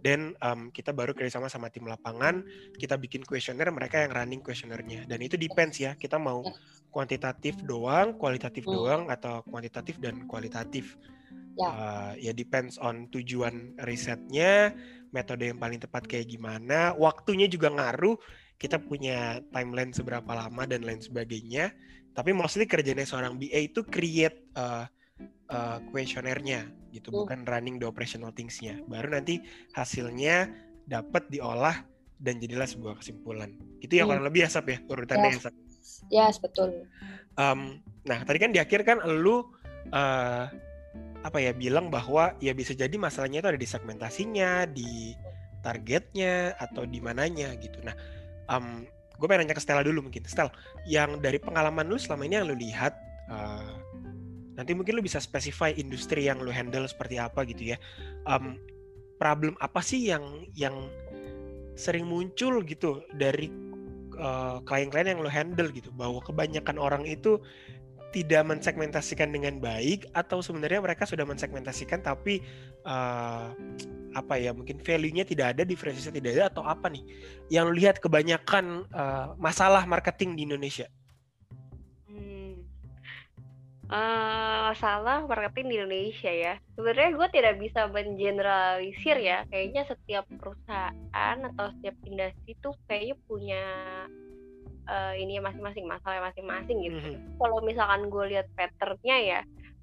Dan 0.00 0.36
um, 0.40 0.70
kita 0.70 0.94
baru 0.94 1.12
kerjasama 1.16 1.50
sama 1.50 1.68
tim 1.68 1.88
lapangan, 1.88 2.44
kita 2.76 2.94
bikin 2.96 3.26
kuesioner 3.26 3.68
mereka 3.74 4.00
yang 4.04 4.12
running 4.14 4.40
kuesionernya. 4.44 5.08
Dan 5.08 5.20
itu 5.24 5.34
depends 5.40 5.80
ya, 5.80 5.96
kita 5.96 6.20
mau 6.20 6.44
kuantitatif 6.90 7.58
doang, 7.64 8.14
kualitatif 8.18 8.66
doang 8.66 9.08
atau 9.08 9.42
kuantitatif 9.46 9.98
dan 9.98 10.26
kualitatif 10.26 10.98
ya. 11.60 11.70
Uh, 11.70 12.12
ya 12.16 12.32
depends 12.32 12.80
on 12.80 13.06
tujuan 13.12 13.76
risetnya 13.84 14.72
metode 15.10 15.50
yang 15.50 15.58
paling 15.58 15.78
tepat 15.82 16.06
kayak 16.06 16.30
gimana 16.30 16.94
waktunya 16.96 17.50
juga 17.50 17.70
ngaruh 17.70 18.16
kita 18.60 18.76
punya 18.78 19.40
timeline 19.50 19.90
seberapa 19.90 20.28
lama 20.28 20.62
dan 20.68 20.86
lain 20.86 21.02
sebagainya 21.02 21.74
tapi 22.14 22.34
mostly 22.34 22.66
kerjanya 22.66 23.06
seorang 23.06 23.38
BA 23.38 23.70
itu 23.70 23.86
create 23.86 24.50
uh, 24.58 24.86
uh, 25.50 25.78
questionnaire-nya 25.90 26.68
gitu 26.90 27.10
hmm. 27.10 27.18
bukan 27.24 27.40
running 27.46 27.76
the 27.78 27.86
operational 27.86 28.34
things-nya 28.34 28.78
baru 28.86 29.14
nanti 29.14 29.42
hasilnya 29.74 30.50
dapat 30.86 31.26
diolah 31.30 31.86
dan 32.20 32.36
jadilah 32.42 32.66
sebuah 32.66 32.98
kesimpulan 33.00 33.54
itu 33.80 33.96
yang 33.98 34.10
hmm. 34.10 34.18
kurang 34.18 34.26
lebih 34.26 34.42
asap 34.46 34.64
ya 34.74 34.78
urutannya 34.90 35.30
yes. 35.38 35.46
yes 36.10 36.36
betul 36.38 36.84
um, 37.38 37.78
nah 38.04 38.20
tadi 38.26 38.38
kan 38.38 38.50
di 38.50 38.58
akhir 38.58 38.82
kan 38.84 38.98
lu 39.06 39.46
uh, 39.94 40.46
apa 41.20 41.36
ya 41.36 41.52
bilang 41.52 41.92
bahwa 41.92 42.32
ya 42.40 42.56
bisa 42.56 42.72
jadi 42.72 42.96
masalahnya 42.96 43.44
itu 43.44 43.48
ada 43.52 43.60
di 43.60 43.68
segmentasinya, 43.68 44.50
di 44.70 45.12
targetnya 45.60 46.56
atau 46.56 46.88
di 46.88 46.98
mananya 47.04 47.52
gitu. 47.60 47.76
Nah, 47.84 47.92
um, 48.48 48.88
gue 49.20 49.26
pengen 49.28 49.44
nanya 49.44 49.56
ke 49.56 49.60
Stella 49.60 49.84
dulu 49.84 50.08
mungkin. 50.08 50.24
Stella, 50.24 50.48
yang 50.88 51.20
dari 51.20 51.36
pengalaman 51.36 51.84
lu 51.84 52.00
selama 52.00 52.24
ini 52.24 52.40
yang 52.40 52.48
lu 52.48 52.56
lihat, 52.56 52.96
uh, 53.28 53.76
nanti 54.56 54.72
mungkin 54.72 54.96
lu 54.96 55.04
bisa 55.04 55.20
specify 55.20 55.76
industri 55.76 56.24
yang 56.24 56.40
lu 56.40 56.48
handle 56.48 56.88
seperti 56.88 57.20
apa 57.20 57.44
gitu 57.44 57.76
ya. 57.76 57.78
Um, 58.24 58.56
problem 59.20 59.52
apa 59.60 59.84
sih 59.84 60.08
yang 60.08 60.48
yang 60.56 60.88
sering 61.76 62.08
muncul 62.08 62.64
gitu 62.64 63.04
dari 63.12 63.52
uh, 64.16 64.64
klien-klien 64.64 65.12
yang 65.12 65.20
lu 65.20 65.28
handle 65.28 65.68
gitu, 65.68 65.92
bahwa 65.92 66.24
kebanyakan 66.24 66.80
orang 66.80 67.04
itu 67.04 67.36
tidak 68.10 68.42
mensegmentasikan 68.42 69.30
dengan 69.30 69.62
baik 69.62 70.10
atau 70.10 70.42
sebenarnya 70.42 70.82
mereka 70.82 71.06
sudah 71.06 71.22
mensegmentasikan 71.22 72.02
tapi 72.02 72.42
uh, 72.82 73.54
apa 74.10 74.34
ya 74.34 74.50
mungkin 74.50 74.82
value-nya 74.82 75.22
tidak 75.22 75.54
ada 75.54 75.62
diferensiasinya 75.62 76.18
tidak 76.18 76.32
ada 76.34 76.44
atau 76.50 76.62
apa 76.66 76.90
nih? 76.90 77.04
Yang 77.46 77.66
lihat 77.78 77.96
kebanyakan 78.02 78.90
uh, 78.90 79.38
masalah 79.38 79.86
marketing 79.86 80.34
di 80.34 80.42
Indonesia. 80.50 80.90
Hmm. 82.10 82.66
uh, 83.86 84.50
masalah 84.70 85.26
marketing 85.26 85.66
di 85.66 85.74
Indonesia 85.82 86.30
ya. 86.30 86.54
Sebenarnya 86.78 87.10
gue 87.14 87.28
tidak 87.34 87.54
bisa 87.58 87.80
mengeneralisir 87.90 89.16
ya. 89.18 89.42
Kayaknya 89.50 89.82
setiap 89.90 90.24
perusahaan 90.30 91.36
atau 91.54 91.66
setiap 91.78 91.94
industri 92.06 92.54
itu 92.54 92.70
kayaknya 92.86 93.16
punya 93.26 93.64
uh, 94.88 95.14
ini 95.16 95.42
masing-masing 95.42 95.84
masalah 95.84 96.30
masing-masing 96.30 96.78
gitu. 96.84 96.96
Mm-hmm. 96.96 97.36
Kalau 97.36 97.58
misalkan 97.60 98.08
gue 98.08 98.24
lihat 98.36 98.46
patternnya 98.54 99.16
ya, 99.20 99.40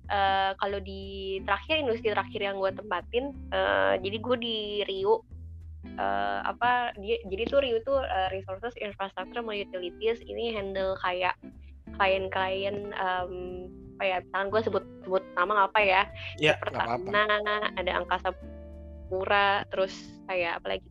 uh, 0.10 0.51
kalau 0.57 0.79
di 0.81 1.38
terakhir 1.43 1.83
industri 1.83 2.13
terakhir 2.13 2.41
yang 2.41 2.57
gue 2.57 2.71
tempatin, 2.73 3.36
uh, 3.53 3.99
jadi 3.99 4.17
gue 4.17 4.38
di 4.39 4.57
Rio 4.88 5.25
uh, 5.95 6.39
apa 6.43 6.91
dia 6.99 7.17
jadi 7.31 7.43
tuh 7.47 7.60
Rio 7.63 7.77
tuh 7.88 7.99
uh, 8.03 8.27
resources 8.36 8.75
infrastructure 8.79 9.39
sama 9.39 9.55
utilities 9.55 10.19
ini 10.27 10.51
handle 10.51 10.99
kayak 10.99 11.33
klien-klien 11.95 12.91
um, 12.99 13.65
apa 13.97 14.03
ya 14.05 14.17
misalkan 14.21 14.47
gue 14.53 14.62
sebut 14.62 14.83
sebut 15.07 15.23
nama 15.33 15.65
apa 15.65 15.79
ya 15.81 16.01
ya 16.38 16.53
Pertamina 16.62 17.25
ada 17.73 17.91
Angkasa 17.97 18.29
Pura 19.10 19.65
terus 19.73 19.93
kayak 20.29 20.62
apa 20.62 20.77
lagi 20.77 20.88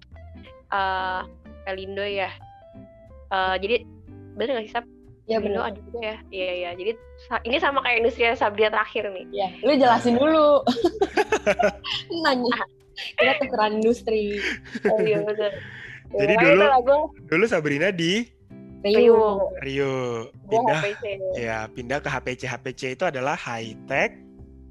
uh, 0.75 1.23
Pelindo 1.63 2.03
ya 2.03 2.33
uh, 3.31 3.55
jadi 3.61 3.87
bener 4.37 4.61
gak 4.61 4.65
sih 4.69 4.75
Sab? 4.77 4.85
Ya 5.27 5.43
benar. 5.43 5.75
ada 5.75 5.79
juga 5.83 5.99
ya. 5.99 6.17
Iya 6.31 6.51
iya. 6.55 6.71
Jadi 6.79 6.93
ini 7.51 7.57
sama 7.59 7.83
kayak 7.83 8.07
industri 8.07 8.31
Sabdia 8.39 8.71
terakhir 8.71 9.11
nih. 9.11 9.27
Iya. 9.35 9.49
Lu 9.67 9.73
jelasin 9.75 10.15
dulu. 10.15 10.63
Nanya. 12.23 12.59
Kita 13.19 13.33
tukeran 13.43 13.83
industri. 13.83 14.39
Oh 14.87 15.03
iya 15.03 15.19
betul. 15.27 15.51
Jadi 16.15 16.35
ya, 16.39 16.43
dulu 16.47 16.65
lagu. 16.71 16.99
dulu 17.27 17.45
Sabrina 17.51 17.91
di 17.91 18.23
Rio. 18.87 19.51
Rio. 19.67 20.31
Pindah. 20.47 20.81
Ya, 21.35 21.67
pindah 21.75 21.99
ke 21.99 22.07
HPC. 22.07 22.47
HPC 22.47 22.95
itu 22.95 23.03
adalah 23.03 23.35
high 23.35 23.75
tech 23.91 24.15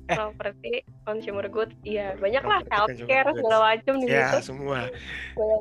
eh. 0.09 0.17
properti 0.17 0.71
consumer 1.05 1.45
goods 1.49 1.75
iya 1.85 2.13
banyak 2.17 2.43
lah 2.43 2.61
healthcare 2.69 3.29
segala 3.33 3.57
macam 3.75 3.93
di 4.01 4.07
ya 4.09 4.37
situ. 4.37 4.53
semua. 4.53 4.89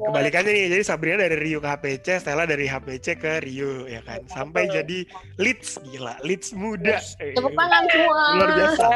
Kebalikannya 0.09 0.51
nih 0.53 0.65
jadi 0.79 0.83
Sabrina 0.85 1.17
dari 1.21 1.37
Rio 1.41 1.59
ke 1.61 1.69
HPC 1.69 2.07
Stella 2.21 2.45
dari 2.45 2.69
HPC 2.69 3.07
ke 3.17 3.33
Rio 3.45 3.89
ya 3.89 4.01
kan? 4.05 4.25
Sampai 4.29 4.69
jadi 4.69 5.09
leads 5.41 5.81
gila 5.89 6.17
leads 6.23 6.53
muda. 6.53 7.01
Tepuk 7.19 7.53
tangan 7.53 7.83
semua. 7.89 8.23
luar 8.37 8.51
biasa. 8.57 8.87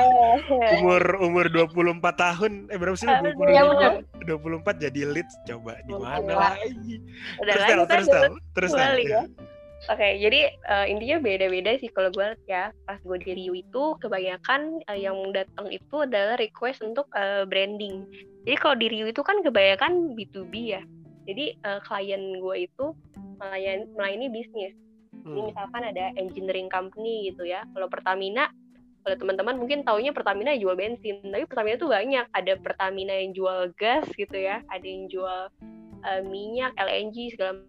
Umur 0.80 1.02
umur 1.24 1.46
24 1.50 2.00
tahun. 2.16 2.52
Eh 2.68 2.78
berapa 2.78 2.96
sih 2.96 3.08
20, 3.08 3.52
ya, 3.52 3.62
24 4.24 4.84
jadi 4.84 5.00
leads 5.08 5.34
coba 5.48 5.80
di 5.84 5.94
mana 5.96 6.54
lagi? 6.54 6.96
Terus 7.40 7.62
Stella 7.64 7.84
terus 7.88 8.06
Stella 8.06 8.28
terus 8.52 8.70
Stella. 8.72 8.96
Oke, 8.98 9.20
okay, 9.96 10.12
jadi 10.20 10.52
uh, 10.68 10.86
intinya 10.90 11.16
beda-beda 11.24 11.80
sih 11.80 11.88
kalau 11.88 12.12
gue 12.12 12.36
ya. 12.44 12.68
Pas 12.84 13.00
gue 13.00 13.18
di 13.24 13.32
Rio 13.32 13.56
itu 13.56 13.96
kebanyakan 14.04 14.84
uh, 14.84 14.98
yang 14.98 15.16
datang 15.32 15.72
itu 15.72 16.04
adalah 16.04 16.36
request 16.36 16.84
untuk 16.84 17.08
uh, 17.16 17.48
branding. 17.48 18.04
Jadi 18.44 18.56
kalau 18.60 18.76
di 18.76 18.86
Rio 18.92 19.06
itu 19.08 19.24
kan 19.24 19.40
kebanyakan 19.40 20.12
B2B 20.12 20.54
ya. 20.76 20.82
Jadi 21.24 21.56
uh, 21.64 21.80
klien 21.84 22.40
gue 22.40 22.56
itu 22.68 22.86
melayan, 23.40 23.88
melayani 23.96 24.28
bisnis. 24.28 24.76
Hmm. 25.24 25.32
Ini 25.32 25.40
misalkan 25.52 25.82
ada 25.84 26.04
engineering 26.20 26.68
company 26.68 27.32
gitu 27.32 27.48
ya. 27.48 27.64
Kalau 27.72 27.88
Pertamina, 27.88 28.52
kalau 29.04 29.16
teman-teman 29.16 29.56
mungkin 29.56 29.84
taunya 29.88 30.12
Pertamina 30.12 30.52
jual 30.56 30.76
bensin, 30.76 31.24
tapi 31.24 31.44
Pertamina 31.48 31.76
tuh 31.80 31.92
banyak. 31.92 32.26
Ada 32.32 32.60
Pertamina 32.60 33.14
yang 33.16 33.32
jual 33.32 33.72
gas 33.80 34.04
gitu 34.16 34.36
ya, 34.36 34.60
ada 34.68 34.84
yang 34.84 35.08
jual 35.08 35.48
uh, 36.04 36.22
minyak, 36.28 36.76
LNG 36.76 37.36
segala 37.36 37.64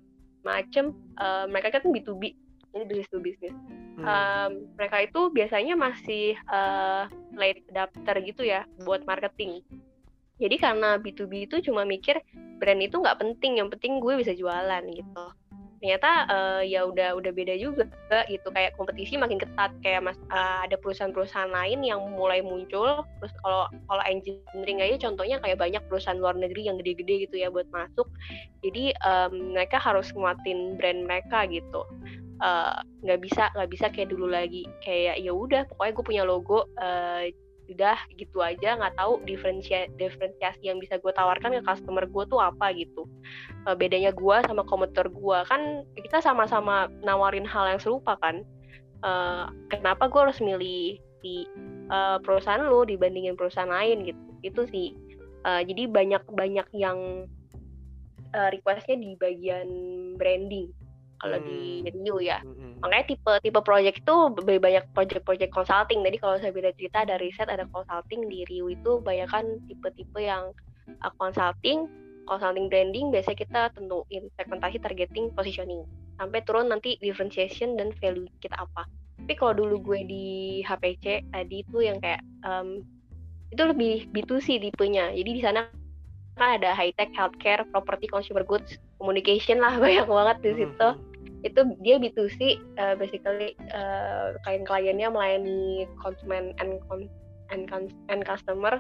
macem 0.45 0.95
uh, 1.19 1.45
mereka 1.49 1.79
kan 1.79 1.91
B2B 1.91 2.35
jadi 2.69 2.85
bisnis 2.85 3.09
to 3.09 3.17
bisnis 3.17 3.55
hmm. 3.97 4.05
um, 4.05 4.51
mereka 4.77 4.97
itu 5.03 5.21
biasanya 5.33 5.73
masih 5.73 6.37
uh, 6.47 7.09
late 7.33 7.65
adapter 7.73 8.15
gitu 8.23 8.43
ya 8.45 8.65
buat 8.85 9.03
marketing. 9.07 9.63
Jadi 10.39 10.55
karena 10.55 10.95
B2B 10.95 11.51
itu 11.51 11.59
cuma 11.67 11.83
mikir 11.83 12.15
brand 12.59 12.79
itu 12.79 12.95
nggak 12.95 13.19
penting 13.19 13.59
yang 13.59 13.67
penting 13.67 13.99
gue 13.99 14.23
bisa 14.23 14.31
jualan 14.31 14.83
gitu 14.87 15.25
ternyata 15.79 16.27
uh, 16.27 16.61
ya 16.61 16.83
udah 16.83 17.15
udah 17.15 17.31
beda 17.31 17.55
juga 17.55 17.87
gitu. 18.27 18.47
Kayak 18.51 18.75
kompetisi 18.75 19.15
makin 19.15 19.39
ketat 19.39 19.71
kayak 19.79 20.03
mas 20.05 20.19
uh, 20.29 20.67
ada 20.67 20.75
perusahaan-perusahaan 20.75 21.49
lain 21.49 21.81
yang 21.81 22.03
mulai 22.13 22.43
muncul. 22.43 23.07
Terus 23.23 23.33
kalau 23.41 23.71
kalau 23.87 24.03
engineering 24.05 24.83
aja 24.83 25.09
contohnya 25.09 25.39
kayak 25.39 25.59
banyak 25.59 25.83
perusahaan 25.87 26.19
luar 26.19 26.35
negeri 26.35 26.67
yang 26.67 26.77
gede-gede 26.77 27.27
gitu 27.27 27.35
ya 27.39 27.47
buat 27.47 27.67
masuk. 27.71 28.05
Jadi 28.61 28.91
um, 29.07 29.55
mereka 29.55 29.79
harus 29.79 30.11
nguatin 30.11 30.75
brand 30.75 31.07
mereka 31.07 31.47
gitu. 31.47 31.87
Nggak 33.03 33.19
uh, 33.19 33.23
bisa 33.23 33.43
nggak 33.55 33.71
bisa 33.71 33.85
kayak 33.89 34.11
dulu 34.11 34.27
lagi. 34.29 34.67
Kayak 34.83 35.23
ya 35.23 35.31
udah 35.31 35.63
pokoknya 35.71 35.91
gue 35.95 36.05
punya 36.05 36.23
logo 36.27 36.67
uh, 36.77 37.23
udah 37.69 37.97
gitu 38.17 38.41
aja 38.41 38.77
nggak 38.79 38.97
tahu 38.97 39.21
diferensiasi 39.25 39.91
diferensiasi 39.95 40.65
yang 40.65 40.81
bisa 40.81 40.97
gue 40.97 41.13
tawarkan 41.13 41.57
ke 41.57 41.61
customer 41.65 42.05
gue 42.09 42.23
tuh 42.25 42.41
apa 42.41 42.73
gitu 42.73 43.05
uh, 43.69 43.75
bedanya 43.77 44.09
gue 44.13 44.35
sama 44.45 44.65
komuter 44.65 45.05
gue 45.07 45.39
kan 45.45 45.85
kita 45.97 46.19
sama-sama 46.19 46.89
nawarin 47.05 47.45
hal 47.45 47.69
yang 47.69 47.81
serupa 47.81 48.17
kan 48.19 48.41
uh, 49.05 49.47
kenapa 49.69 50.09
gue 50.09 50.19
harus 50.19 50.39
milih 50.41 50.97
di 51.19 51.45
uh, 51.91 52.17
perusahaan 52.23 52.63
lo 52.63 52.87
dibandingin 52.87 53.37
perusahaan 53.37 53.69
lain 53.69 54.07
gitu 54.07 54.23
itu 54.41 54.61
sih 54.71 54.87
uh, 55.43 55.61
jadi 55.63 55.87
banyak 55.91 56.23
banyak 56.31 56.67
yang 56.73 57.27
uh, 58.33 58.49
requestnya 58.51 58.97
di 58.97 59.15
bagian 59.19 59.67
branding 60.15 60.71
kalau 61.19 61.37
hmm. 61.39 61.47
di 61.47 61.59
Rio 61.91 62.17
ya. 62.23 62.39
Hmm. 62.41 62.58
Makanya 62.79 63.05
tipe 63.11 63.33
tipe 63.43 63.59
project 63.59 63.99
itu 63.99 64.15
banyak 64.39 64.85
project-project 64.95 65.51
consulting. 65.51 65.99
Jadi 65.99 66.17
kalau 66.19 66.35
saya 66.39 66.51
beda 66.55 66.71
cerita 66.79 67.03
ada 67.03 67.19
riset 67.19 67.51
ada 67.51 67.67
consulting 67.75 68.31
di 68.31 68.47
Rio 68.47 68.71
itu 68.71 69.03
banyak 69.03 69.27
kan 69.27 69.45
tipe-tipe 69.67 70.19
yang 70.19 70.55
uh, 71.03 71.11
consulting, 71.19 71.91
consulting 72.23 72.71
branding 72.71 73.11
biasanya 73.11 73.37
kita 73.37 73.61
tentuin 73.75 74.31
segmentasi 74.39 74.79
targeting 74.79 75.27
positioning 75.35 75.83
sampai 76.15 76.39
turun 76.47 76.71
nanti 76.71 76.95
differentiation 77.03 77.75
dan 77.75 77.91
value 77.99 78.27
kita 78.39 78.55
apa. 78.55 78.87
Tapi 79.19 79.33
kalau 79.35 79.59
dulu 79.59 79.83
gue 79.83 79.99
di 80.07 80.27
HPC 80.63 81.35
tadi 81.35 81.67
itu 81.67 81.83
yang 81.83 81.99
kayak 81.99 82.23
um, 82.47 82.79
itu 83.51 83.63
lebih 83.67 84.07
B2C 84.15 84.63
tipenya. 84.63 85.11
Jadi 85.11 85.31
di 85.35 85.41
sana 85.43 85.67
kan 86.39 86.55
ada 86.55 86.71
high 86.71 86.95
tech, 86.95 87.11
healthcare, 87.11 87.67
property, 87.75 88.07
consumer 88.07 88.47
goods, 88.47 88.79
communication 88.95 89.59
lah 89.59 89.75
banyak 89.83 90.07
banget 90.07 90.37
di 90.47 90.51
situ. 90.63 90.89
Hmm 90.95 91.08
itu 91.43 91.59
dia 91.79 91.95
B2C 91.99 92.59
uh, 92.75 92.95
basically 92.99 93.55
uh, 93.71 94.35
klien-kliennya 94.43 95.07
melayani 95.07 95.87
konsumen 96.03 96.51
and 96.59 96.79
and 97.51 97.71
and 98.11 98.21
customer. 98.27 98.79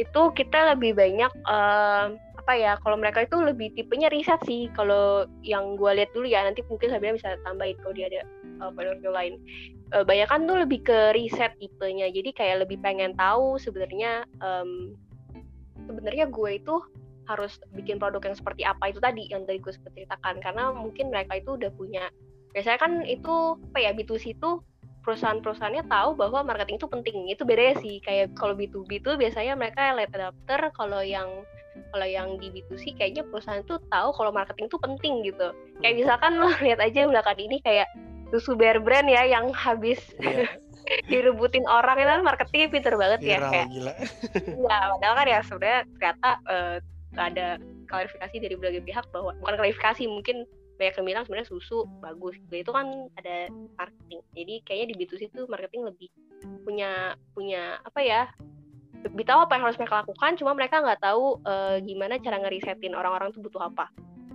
Itu 0.00 0.32
kita 0.32 0.72
lebih 0.72 0.96
banyak 0.96 1.32
uh, 1.44 2.16
apa 2.42 2.52
ya 2.58 2.74
kalau 2.82 2.98
mereka 2.98 3.22
itu 3.22 3.38
lebih 3.38 3.70
tipenya 3.76 4.08
riset 4.08 4.40
sih. 4.48 4.72
Kalau 4.72 5.28
yang 5.44 5.76
gue 5.76 5.90
lihat 5.94 6.10
dulu 6.16 6.26
ya 6.26 6.42
nanti 6.42 6.64
mungkin 6.66 6.90
Sabina 6.90 7.14
bisa 7.14 7.36
tambahin 7.44 7.76
kalau 7.84 7.94
dia 7.94 8.08
ada 8.08 8.22
uh, 8.64 9.12
lain. 9.12 9.38
Uh, 9.92 10.02
banyak 10.02 10.26
kan 10.26 10.48
tuh 10.48 10.56
lebih 10.64 10.80
ke 10.82 11.12
riset 11.12 11.52
tipenya. 11.60 12.08
Jadi 12.08 12.32
kayak 12.32 12.66
lebih 12.66 12.80
pengen 12.80 13.12
tahu 13.14 13.60
sebenarnya 13.60 14.24
um, 14.40 14.96
sebenarnya 15.86 16.26
gue 16.32 16.50
itu 16.56 16.76
harus 17.30 17.58
bikin 17.74 18.02
produk 18.02 18.32
yang 18.32 18.36
seperti 18.36 18.62
apa 18.66 18.90
itu 18.90 18.98
tadi 18.98 19.30
yang 19.30 19.46
tadi 19.46 19.62
gue 19.62 19.72
ceritakan 19.72 20.42
karena 20.42 20.74
mungkin 20.74 21.14
mereka 21.14 21.38
itu 21.38 21.54
udah 21.54 21.70
punya 21.74 22.10
biasanya 22.52 22.78
kan 22.78 22.92
itu 23.08 23.56
apa 23.72 23.78
ya 23.80 23.90
B2C 23.96 24.36
itu 24.36 24.60
perusahaan-perusahaannya 25.02 25.90
tahu 25.90 26.14
bahwa 26.14 26.46
marketing 26.46 26.78
itu 26.78 26.86
penting 26.86 27.16
itu 27.26 27.42
beda 27.42 27.74
sih 27.82 27.98
kayak 28.06 28.34
kalau 28.38 28.54
B2B 28.54 29.02
itu 29.02 29.10
biasanya 29.18 29.58
mereka 29.58 29.94
late 29.94 30.14
adapter 30.14 30.70
kalau 30.78 31.02
yang 31.02 31.26
kalau 31.90 32.06
yang 32.06 32.38
di 32.38 32.52
B2C 32.52 32.94
kayaknya 33.00 33.26
perusahaan 33.26 33.64
itu 33.64 33.80
tahu 33.90 34.08
kalau 34.14 34.30
marketing 34.30 34.70
itu 34.70 34.78
penting 34.78 35.14
gitu 35.26 35.48
kayak 35.82 35.94
misalkan 35.98 36.38
lo 36.38 36.52
lihat 36.62 36.78
aja 36.78 37.08
belakang 37.08 37.38
ini 37.40 37.58
kayak 37.64 37.88
susu 38.30 38.54
bear 38.54 38.78
brand 38.80 39.10
ya 39.10 39.26
yang 39.26 39.50
habis 39.52 40.00
yeah. 40.22 40.48
direbutin 41.10 41.64
orang 41.66 41.98
itu 41.98 42.10
kan 42.10 42.22
marketingnya 42.26 42.68
pinter 42.70 42.94
banget 42.98 43.20
ya, 43.22 43.38
Viral, 43.38 43.42
ya 43.42 43.50
kayak 43.50 43.68
gila. 43.70 43.94
ya 44.66 44.76
padahal 44.96 45.14
kan 45.14 45.26
ya 45.26 45.40
sebenarnya 45.46 45.80
ternyata 45.94 46.30
uh, 46.50 46.76
ada 47.16 47.60
klarifikasi 47.88 48.36
dari 48.40 48.54
berbagai 48.56 48.82
pihak 48.84 49.04
bahwa 49.12 49.36
bukan 49.40 49.54
klarifikasi 49.60 50.02
mungkin 50.08 50.48
banyak 50.80 50.94
yang 50.98 51.06
bilang 51.06 51.24
sebenarnya 51.28 51.48
susu 51.48 51.84
bagus 52.00 52.34
gitu 52.48 52.64
itu 52.64 52.70
kan 52.72 53.06
ada 53.20 53.46
marketing 53.76 54.20
jadi 54.32 54.54
kayaknya 54.64 54.86
di 54.90 54.94
B2C 54.98 55.22
itu 55.30 55.42
marketing 55.46 55.82
lebih 55.86 56.08
punya 56.64 57.14
punya 57.36 57.78
apa 57.84 58.00
ya 58.02 58.22
lebih 59.02 59.26
tahu 59.26 59.46
apa 59.46 59.52
yang 59.58 59.64
harus 59.68 59.78
mereka 59.78 60.02
lakukan 60.02 60.32
cuma 60.40 60.52
mereka 60.56 60.82
nggak 60.82 61.00
tahu 61.02 61.38
uh, 61.44 61.76
gimana 61.84 62.18
cara 62.18 62.40
ngerisetin 62.42 62.96
orang-orang 62.96 63.30
tuh 63.30 63.44
butuh 63.44 63.68
apa 63.68 63.92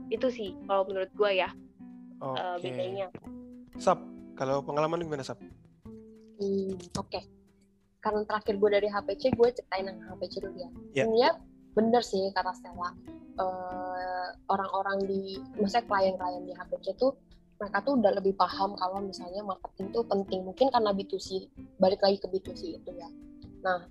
itu 0.08 0.28
sih 0.32 0.56
kalau 0.70 0.88
menurut 0.88 1.12
gue 1.18 1.32
ya 1.36 1.50
okay. 2.22 2.40
uh, 2.40 2.58
bedanya 2.62 3.08
Sap 3.76 4.00
kalau 4.38 4.62
pengalaman 4.62 5.02
gimana 5.02 5.26
Sap? 5.26 5.42
Hmm, 6.38 6.78
oke 6.78 7.10
okay. 7.10 7.26
karena 8.00 8.24
terakhir 8.24 8.56
gue 8.56 8.70
dari 8.70 8.88
HPC 8.88 9.36
gue 9.36 9.48
ceritain 9.52 9.90
yang 9.90 10.00
HPC 10.16 10.34
dulu 10.46 10.56
ya 10.56 10.70
yeah 11.04 11.36
bener 11.78 12.02
sih 12.02 12.34
kata 12.34 12.50
Stella. 12.58 12.90
Uh, 13.38 14.34
orang-orang 14.50 15.06
di 15.06 15.38
maksudnya 15.62 15.86
klien-klien 15.86 16.42
di 16.42 16.58
HPC 16.58 16.98
tuh 16.98 17.14
mereka 17.62 17.86
tuh 17.86 18.02
udah 18.02 18.18
lebih 18.18 18.34
paham 18.34 18.74
kalau 18.74 18.98
misalnya 19.06 19.46
marketing 19.46 19.94
tuh 19.94 20.02
penting. 20.10 20.42
Mungkin 20.42 20.74
karena 20.74 20.90
B2C 20.90 21.46
balik 21.78 22.02
lagi 22.02 22.18
ke 22.18 22.26
B2C 22.26 22.82
itu 22.82 22.92
ya. 22.98 23.10
Nah 23.62 23.86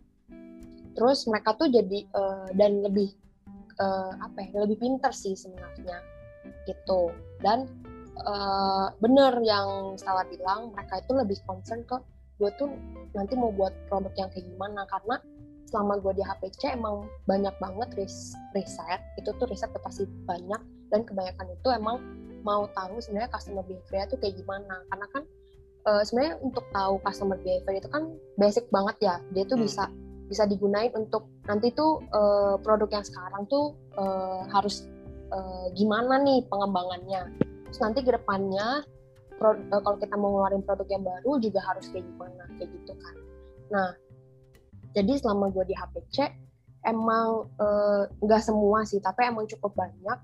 terus 0.99 1.31
mereka 1.31 1.55
tuh 1.55 1.71
jadi 1.71 2.11
uh, 2.11 2.51
dan 2.59 2.83
lebih 2.83 3.15
uh, 3.79 4.19
apa 4.19 4.51
ya 4.51 4.67
lebih 4.67 4.83
pinter 4.83 5.15
sih 5.15 5.39
sebenarnya 5.39 6.03
gitu. 6.67 7.15
Dan 7.39 7.71
uh, 8.27 8.91
bener 8.99 9.39
yang 9.47 9.95
Stella 9.95 10.27
bilang 10.27 10.75
mereka 10.75 10.99
itu 10.99 11.13
lebih 11.15 11.39
concern 11.47 11.87
ke 11.87 12.03
gue 12.37 12.51
tuh 12.61 12.69
nanti 13.17 13.33
mau 13.33 13.49
buat 13.55 13.73
produk 13.89 14.13
yang 14.19 14.29
kayak 14.35 14.45
gimana? 14.45 14.83
Karena 14.91 15.17
selama 15.77 16.01
gue 16.01 16.17
di 16.17 16.25
HPC 16.25 16.73
emang 16.73 17.05
banyak 17.29 17.53
banget 17.61 17.89
ris 18.01 18.33
riset. 18.57 18.97
Itu 19.21 19.37
tuh 19.37 19.45
riset 19.45 19.69
tuh 19.77 19.83
pasti 19.85 20.09
banyak. 20.25 20.57
Dan 20.89 21.05
kebanyakan 21.05 21.53
itu 21.53 21.69
emang 21.69 22.01
mau 22.41 22.65
tahu 22.73 22.97
sebenarnya 23.05 23.29
customer 23.29 23.61
behavior 23.69 24.09
itu 24.09 24.17
kayak 24.17 24.41
gimana. 24.41 24.81
Karena 24.89 25.07
kan 25.13 25.23
uh, 25.85 26.01
sebenarnya 26.01 26.41
untuk 26.41 26.65
tahu 26.73 26.97
customer 27.05 27.37
behavior 27.45 27.77
itu 27.77 27.89
kan 27.93 28.17
basic 28.41 28.65
banget 28.73 28.97
ya. 29.05 29.15
Dia 29.37 29.45
tuh 29.45 29.61
hmm. 29.61 29.69
bisa 29.69 29.85
bisa 30.33 30.49
digunain 30.49 30.89
untuk 30.97 31.29
nanti 31.45 31.77
tuh 31.77 32.01
uh, 32.09 32.57
produk 32.65 32.89
yang 32.89 33.05
sekarang 33.05 33.45
tuh 33.53 33.77
uh, 34.01 34.49
harus 34.49 34.89
uh, 35.29 35.69
gimana 35.77 36.25
nih 36.25 36.41
pengembangannya. 36.49 37.37
Terus 37.69 37.81
nanti 37.85 38.01
ke 38.01 38.17
depannya 38.17 38.81
uh, 39.45 39.81
kalau 39.85 40.01
kita 40.01 40.17
mau 40.17 40.41
ngeluarin 40.41 40.65
produk 40.65 40.89
yang 40.89 41.05
baru 41.05 41.37
juga 41.37 41.61
harus 41.69 41.85
kayak 41.93 42.09
gimana 42.09 42.49
kayak 42.57 42.73
gitu 42.73 42.97
kan. 42.97 43.15
Nah 43.69 43.89
jadi 44.97 45.13
selama 45.21 45.53
gue 45.53 45.69
di 45.69 45.77
HPC 45.77 46.33
emang 46.89 47.53
eh, 47.61 48.03
nggak 48.25 48.41
uh, 48.41 48.47
semua 48.47 48.81
sih 48.89 49.03
tapi 49.03 49.29
emang 49.29 49.45
cukup 49.45 49.77
banyak 49.77 50.19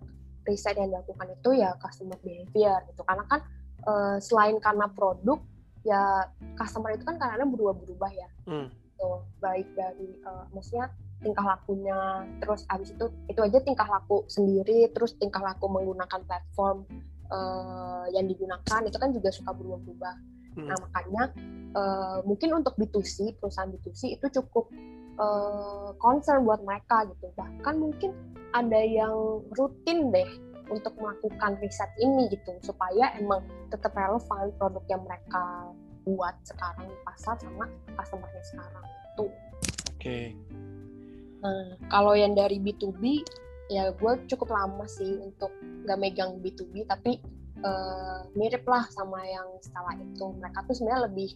riset 0.48 0.78
yang 0.80 0.88
dilakukan 0.88 1.28
itu 1.36 1.50
ya 1.60 1.76
customer 1.76 2.16
behavior 2.24 2.80
gitu 2.88 3.02
karena 3.04 3.24
kan 3.28 3.40
uh, 3.84 4.16
selain 4.18 4.56
karena 4.58 4.88
produk 4.90 5.38
ya 5.82 6.26
customer 6.58 6.94
itu 6.94 7.02
kan 7.02 7.18
kadang-kadang 7.18 7.50
berubah-berubah 7.54 8.10
ya 8.14 8.28
hmm. 8.48 8.68
gitu. 8.70 9.10
baik 9.42 9.68
dari 9.74 10.18
uh, 10.26 10.46
maksudnya 10.54 10.90
tingkah 11.22 11.46
lakunya 11.46 12.26
terus 12.42 12.66
abis 12.66 12.94
itu 12.94 13.06
itu 13.30 13.40
aja 13.42 13.58
tingkah 13.62 13.86
laku 13.86 14.26
sendiri 14.26 14.90
terus 14.90 15.14
tingkah 15.18 15.42
laku 15.42 15.70
menggunakan 15.70 16.22
platform 16.26 16.86
uh, 17.30 18.06
yang 18.10 18.26
digunakan 18.26 18.80
itu 18.82 18.98
kan 18.98 19.10
juga 19.14 19.30
suka 19.30 19.54
berubah-berubah 19.54 20.14
hmm. 20.56 20.68
nah 20.68 20.76
makanya 20.88 21.22
uh, 21.76 22.18
mungkin 22.24 22.62
untuk 22.62 22.74
B2C 22.78 23.38
perusahaan 23.38 23.70
B2C 23.70 24.18
itu 24.20 24.26
cukup 24.40 24.68
uh, 25.20 25.92
concern 26.00 26.44
buat 26.44 26.60
mereka 26.64 27.08
gitu 27.10 27.32
bahkan 27.36 27.78
mungkin 27.78 28.12
ada 28.52 28.80
yang 28.80 29.40
rutin 29.56 30.12
deh 30.12 30.28
untuk 30.70 30.96
melakukan 30.96 31.58
riset 31.60 31.90
ini 32.00 32.32
gitu 32.32 32.56
supaya 32.64 33.12
emang 33.20 33.44
tetap 33.68 33.92
relevan 33.92 34.52
produk 34.56 34.84
yang 34.88 35.02
mereka 35.04 35.44
buat 36.08 36.34
sekarang 36.46 36.88
di 36.88 36.96
pasar 37.06 37.36
sama 37.38 37.66
customernya 37.94 38.42
sekarang 38.42 38.84
itu. 38.86 39.26
Oke. 39.26 39.28
Okay. 40.00 40.26
Nah 41.42 41.76
kalau 41.92 42.14
yang 42.16 42.32
dari 42.32 42.58
B2B 42.58 43.22
ya 43.70 43.92
gue 43.94 44.12
cukup 44.28 44.52
lama 44.52 44.84
sih 44.88 45.20
untuk 45.22 45.52
nggak 45.86 45.98
megang 45.98 46.38
B2B 46.42 46.84
tapi 46.88 47.22
uh, 47.64 48.26
mirip 48.34 48.62
lah 48.66 48.86
sama 48.90 49.22
yang 49.26 49.48
setelah 49.62 49.94
itu. 49.98 50.24
Mereka 50.38 50.58
tuh 50.66 50.74
sebenarnya 50.76 51.02
lebih 51.10 51.30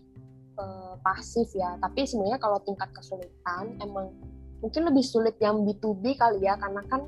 uh, 0.61 0.95
pasif 1.01 1.51
ya. 1.55 1.79
Tapi 1.81 2.07
sebenarnya 2.07 2.39
kalau 2.43 2.59
tingkat 2.63 2.91
kesulitan 2.93 3.75
emang 3.83 4.13
mungkin 4.61 4.83
lebih 4.89 5.05
sulit 5.05 5.39
yang 5.39 5.63
B2B 5.65 6.19
kali 6.19 6.45
ya. 6.45 6.59
Karena 6.59 6.83
kan 6.87 7.03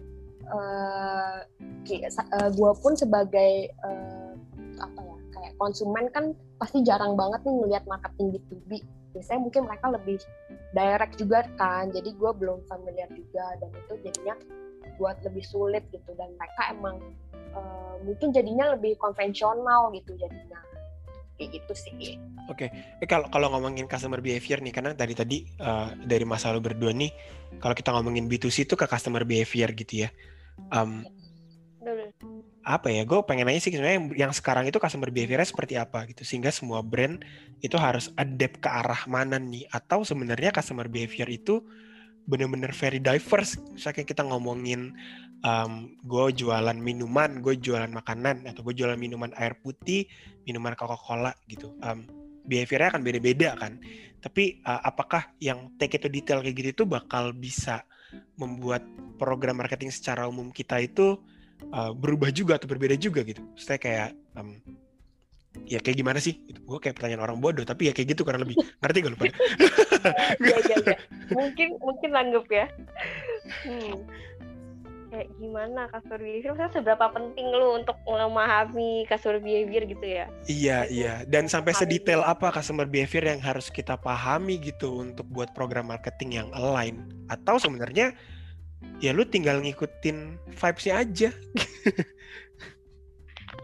uh, 0.50 1.38
uh, 1.44 2.50
gue 2.52 2.72
pun 2.80 2.92
sebagai 2.94 3.70
uh, 3.84 4.32
apa 4.78 5.00
ya 5.02 5.18
kayak 5.34 5.52
konsumen 5.58 6.06
kan 6.14 6.24
pasti 6.62 6.86
jarang 6.86 7.18
banget 7.18 7.42
nih 7.42 7.54
ngelihat 7.54 7.84
marketing 7.90 8.38
B2B 8.38 8.70
biasanya 9.18 9.40
mungkin 9.42 9.62
mereka 9.66 9.86
lebih 9.90 10.18
direct 10.76 11.14
juga 11.18 11.38
kan. 11.56 11.90
Jadi 11.90 12.14
gue 12.14 12.30
belum 12.38 12.62
familiar 12.68 13.08
juga 13.10 13.56
dan 13.58 13.70
itu 13.72 13.94
jadinya 14.04 14.34
buat 15.00 15.18
lebih 15.24 15.44
sulit 15.46 15.82
gitu. 15.90 16.10
Dan 16.14 16.34
mereka 16.36 16.62
emang 16.70 17.02
uh, 17.54 17.94
mungkin 18.04 18.32
jadinya 18.32 18.74
lebih 18.74 18.96
konvensional 19.00 19.92
gitu 19.94 20.16
jadinya 20.16 20.58
kayak 21.38 21.62
gitu 21.62 21.72
sih. 21.78 22.18
Oke, 22.50 22.66
okay. 22.66 22.68
eh, 22.98 23.06
kalau 23.06 23.30
kalau 23.30 23.54
ngomongin 23.54 23.86
customer 23.86 24.18
behavior 24.18 24.58
nih, 24.58 24.74
karena 24.74 24.90
tadi 24.92 25.14
tadi 25.14 25.36
uh, 25.62 25.94
dari 26.02 26.26
masa 26.26 26.50
lalu 26.50 26.74
berdua 26.74 26.90
nih, 26.90 27.14
kalau 27.62 27.78
kita 27.78 27.94
ngomongin 27.94 28.26
B2C 28.26 28.66
itu 28.66 28.74
ke 28.74 28.86
customer 28.90 29.22
behavior 29.22 29.70
gitu 29.70 30.04
ya. 30.04 30.10
Um, 30.74 31.06
apa 32.66 32.90
ya? 32.90 33.06
Gue 33.06 33.22
pengen 33.24 33.48
nanya 33.48 33.62
sih 33.62 33.72
sebenarnya 33.72 34.12
yang 34.18 34.32
sekarang 34.34 34.66
itu 34.68 34.76
customer 34.82 35.08
behaviornya 35.14 35.46
seperti 35.46 35.78
apa 35.78 36.10
gitu, 36.10 36.26
sehingga 36.26 36.50
semua 36.50 36.82
brand 36.82 37.22
itu 37.62 37.78
harus 37.78 38.10
adapt 38.18 38.58
ke 38.58 38.68
arah 38.68 39.06
mana 39.06 39.38
nih? 39.38 39.70
Atau 39.70 40.02
sebenarnya 40.02 40.50
customer 40.50 40.90
behavior 40.90 41.30
itu 41.30 41.62
bener-bener 42.28 42.74
very 42.76 43.00
diverse. 43.00 43.56
Misalnya 43.72 44.04
kita 44.04 44.26
ngomongin 44.26 44.92
um, 45.44 45.94
gue 46.02 46.24
jualan 46.34 46.78
minuman, 46.78 47.38
gue 47.42 47.58
jualan 47.58 47.90
makanan, 47.90 48.48
atau 48.48 48.60
gue 48.66 48.74
jualan 48.74 48.98
minuman 48.98 49.30
air 49.38 49.58
putih, 49.58 50.06
minuman 50.46 50.74
Coca-Cola 50.74 51.34
gitu. 51.46 51.74
Um, 51.82 52.06
behaviornya 52.48 52.96
akan 52.96 53.02
beda-beda 53.04 53.54
kan. 53.60 53.78
Tapi 54.18 54.64
uh, 54.64 54.80
apakah 54.82 55.30
yang 55.38 55.70
take 55.76 56.00
it 56.00 56.02
to 56.02 56.10
detail 56.10 56.42
kayak 56.42 56.56
gitu 56.56 56.68
itu 56.82 56.84
bakal 56.88 57.30
bisa 57.36 57.84
membuat 58.40 58.82
program 59.20 59.60
marketing 59.60 59.92
secara 59.92 60.24
umum 60.24 60.48
kita 60.48 60.80
itu 60.80 61.20
uh, 61.70 61.92
berubah 61.92 62.32
juga 62.32 62.56
atau 62.56 62.66
berbeda 62.66 62.96
juga 62.96 63.22
gitu? 63.22 63.44
Saya 63.54 63.78
kayak 63.78 64.16
um, 64.34 64.58
ya 65.68 65.78
kayak 65.78 66.02
gimana 66.02 66.18
sih? 66.18 66.40
Itu 66.48 66.64
gue 66.64 66.78
kayak 66.80 66.98
pertanyaan 66.98 67.30
orang 67.30 67.38
bodoh, 67.38 67.62
tapi 67.62 67.90
ya 67.90 67.92
kayak 67.94 68.16
gitu 68.16 68.24
karena 68.26 68.42
lebih 68.42 68.56
ngerti 68.82 68.98
gak 69.04 69.12
lupa? 69.12 69.24
ya, 69.28 69.34
ya, 70.42 70.76
ya. 70.82 70.96
Mungkin 71.36 71.68
mungkin 71.78 72.10
langgep 72.10 72.46
ya. 72.48 72.66
Hmm. 73.68 74.02
Kayak 75.08 75.28
gimana 75.40 75.80
customer 75.88 76.20
behavior? 76.20 76.52
Maksudnya 76.52 76.72
seberapa 76.76 77.06
penting 77.16 77.46
lu 77.48 77.80
untuk 77.80 77.96
memahami 78.04 79.08
customer 79.08 79.40
behavior 79.40 79.82
gitu 79.88 80.06
ya? 80.06 80.24
Iya 80.44 80.78
gitu. 80.84 80.94
iya. 81.00 81.14
Dan 81.24 81.48
sampai 81.48 81.72
sedetail 81.72 82.20
apa 82.20 82.52
customer 82.52 82.84
behavior 82.84 83.24
yang 83.24 83.40
harus 83.40 83.72
kita 83.72 83.96
pahami 83.96 84.60
gitu 84.60 85.00
untuk 85.00 85.24
buat 85.32 85.56
program 85.56 85.88
marketing 85.88 86.44
yang 86.44 86.48
align? 86.52 87.08
Atau 87.32 87.56
sebenarnya 87.56 88.12
ya 89.00 89.16
lu 89.16 89.24
tinggal 89.24 89.64
ngikutin 89.64 90.36
vibes-nya 90.52 90.94
aja. 91.00 91.30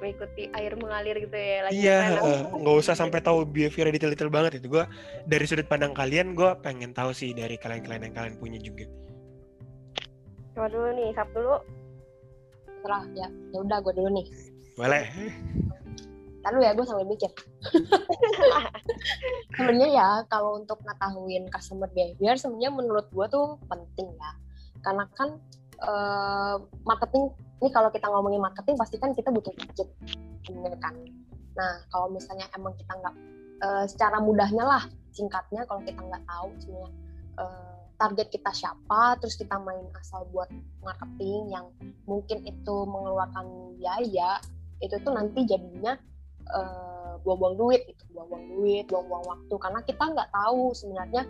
mengikuti 0.04 0.52
air 0.52 0.76
mengalir 0.76 1.16
gitu 1.22 1.32
ya 1.32 1.58
lagi 1.64 1.80
iya 1.80 2.20
nggak 2.52 2.74
uh, 2.76 2.80
usah 2.82 2.92
sampai 2.92 3.24
tahu 3.24 3.48
behavior 3.48 3.88
detail-detail 3.88 4.28
banget 4.28 4.60
itu 4.60 4.68
gue 4.68 4.84
dari 5.24 5.44
sudut 5.48 5.64
pandang 5.64 5.96
kalian 5.96 6.36
gue 6.36 6.50
pengen 6.60 6.92
tahu 6.92 7.16
sih 7.16 7.32
dari 7.32 7.56
kalian-kalian 7.56 8.10
yang 8.10 8.14
kalian 8.14 8.36
punya 8.36 8.60
juga 8.60 8.84
coba 10.54 10.66
dulu 10.70 10.88
nih 10.94 11.08
sap 11.12 11.28
dulu. 11.34 11.56
Setelah 12.80 13.02
ya. 13.18 13.28
Ya 13.50 13.58
udah 13.60 13.78
gue 13.82 13.92
dulu 13.98 14.08
nih. 14.14 14.26
Boleh. 14.78 15.04
Lalu 16.44 16.58
ya 16.62 16.70
gue 16.76 16.84
sambil 16.86 17.06
mikir. 17.08 17.30
Sebenarnya 19.56 19.88
ya 19.90 20.08
kalau 20.28 20.60
untuk 20.60 20.78
ngetahuin 20.84 21.48
customer 21.48 21.88
behavior 21.90 22.36
sebenarnya 22.36 22.70
menurut 22.70 23.06
gue 23.10 23.26
tuh 23.32 23.56
penting 23.66 24.08
ya. 24.14 24.30
Karena 24.84 25.04
kan 25.16 25.40
uh, 25.80 26.56
marketing 26.84 27.32
ini 27.64 27.68
kalau 27.72 27.88
kita 27.88 28.06
ngomongin 28.12 28.44
marketing 28.44 28.76
pasti 28.76 29.00
kan 29.00 29.16
kita 29.16 29.32
butuh 29.32 29.52
budget 29.56 29.88
kan? 30.78 30.94
Nah 31.56 31.72
kalau 31.88 32.12
misalnya 32.12 32.44
emang 32.52 32.76
kita 32.76 32.92
nggak 32.92 33.14
uh, 33.64 33.84
secara 33.88 34.20
mudahnya 34.20 34.64
lah 34.68 34.84
singkatnya 35.14 35.64
kalau 35.64 35.80
kita 35.86 36.00
nggak 36.02 36.24
tahu 36.28 36.48
sebenarnya 36.60 36.90
uh, 37.40 37.83
target 38.04 38.28
kita 38.28 38.52
siapa 38.52 39.16
terus 39.16 39.40
kita 39.40 39.56
main 39.64 39.88
asal 39.96 40.28
buat 40.28 40.52
marketing 40.84 41.56
yang 41.56 41.72
mungkin 42.04 42.44
itu 42.44 42.76
mengeluarkan 42.84 43.72
biaya 43.80 44.44
itu 44.84 44.92
tuh 45.00 45.16
nanti 45.16 45.48
jadinya 45.48 45.96
uh, 46.52 47.16
buang-buang 47.24 47.56
duit 47.56 47.80
gitu 47.88 48.04
buang-buang 48.12 48.44
duit 48.52 48.84
buang-buang 48.92 49.24
waktu. 49.24 49.54
Karena 49.56 49.80
kita 49.88 50.04
nggak 50.12 50.30
tahu 50.36 50.76
sebenarnya 50.76 51.22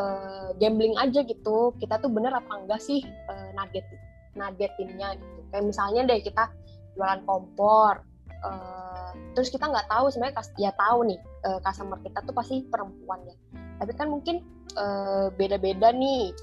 uh, 0.00 0.48
gambling 0.56 0.96
aja 0.96 1.20
gitu 1.20 1.76
kita 1.76 2.00
tuh 2.00 2.08
bener 2.08 2.32
apa 2.32 2.52
enggak 2.64 2.80
sih 2.80 3.04
uh, 3.28 3.52
nugget 3.52 3.84
nagetinnya 4.32 5.20
gitu. 5.20 5.40
Kayak 5.52 5.64
misalnya 5.68 6.00
deh 6.08 6.20
kita 6.24 6.48
jualan 6.96 7.20
kompor 7.28 8.00
uh, 8.40 9.12
terus 9.36 9.52
kita 9.52 9.68
nggak 9.68 9.84
tahu 9.92 10.08
sebenarnya 10.08 10.40
ya 10.56 10.72
tahu 10.80 11.04
nih 11.04 11.20
uh, 11.46 11.58
customer 11.62 12.02
kita 12.02 12.18
tuh 12.26 12.34
pasti 12.34 12.66
perempuan 12.66 13.22
ya. 13.24 13.36
Tapi 13.78 13.92
kan 13.94 14.10
mungkin 14.10 14.42
uh, 14.74 15.30
beda-beda 15.38 15.94
nih. 15.94 16.34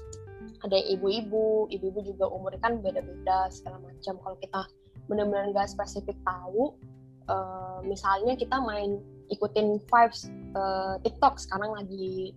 Ada 0.64 0.80
ibu-ibu 0.96 1.68
ibu-ibu 1.68 2.00
juga 2.00 2.24
umurnya 2.32 2.60
kan 2.64 2.80
beda-beda 2.80 3.52
segala 3.52 3.84
macam. 3.84 4.16
Kalau 4.16 4.36
kita 4.40 4.60
benar-benar 5.12 5.52
nggak 5.52 5.68
spesifik 5.68 6.16
tahu 6.24 6.72
uh, 7.28 7.84
misalnya 7.84 8.32
kita 8.32 8.56
main 8.64 8.96
ikutin 9.28 9.76
vibes 9.76 10.32
uh, 10.56 10.96
TikTok 11.04 11.36
sekarang 11.36 11.76
lagi 11.76 12.32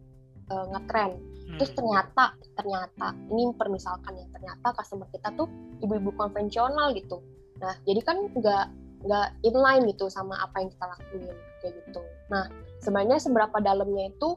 uh, 0.51 0.67
ngetrend. 0.75 1.19
Terus 1.55 1.71
hmm. 1.71 1.77
ternyata 1.79 2.25
ternyata 2.59 3.07
ini 3.31 3.55
permisalkan 3.55 4.19
ya 4.19 4.27
ternyata 4.35 4.75
customer 4.75 5.07
kita 5.15 5.31
tuh 5.39 5.47
ibu-ibu 5.79 6.11
konvensional 6.19 6.91
gitu. 6.95 7.23
Nah 7.63 7.79
jadi 7.87 8.03
kan 8.03 8.17
nggak 8.35 8.65
nggak 9.03 9.27
inline 9.45 9.83
gitu 9.93 10.09
sama 10.09 10.37
apa 10.41 10.63
yang 10.63 10.69
kita 10.73 10.85
lakuin 10.89 11.37
kayak 11.61 11.73
gitu 11.85 12.01
nah 12.27 12.45
sebenarnya 12.81 13.19
seberapa 13.21 13.57
dalamnya 13.61 14.09
itu 14.09 14.29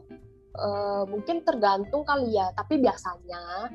uh, 0.56 1.04
mungkin 1.08 1.42
tergantung 1.44 2.04
kali 2.04 2.36
ya 2.36 2.52
tapi 2.52 2.80
biasanya 2.80 3.72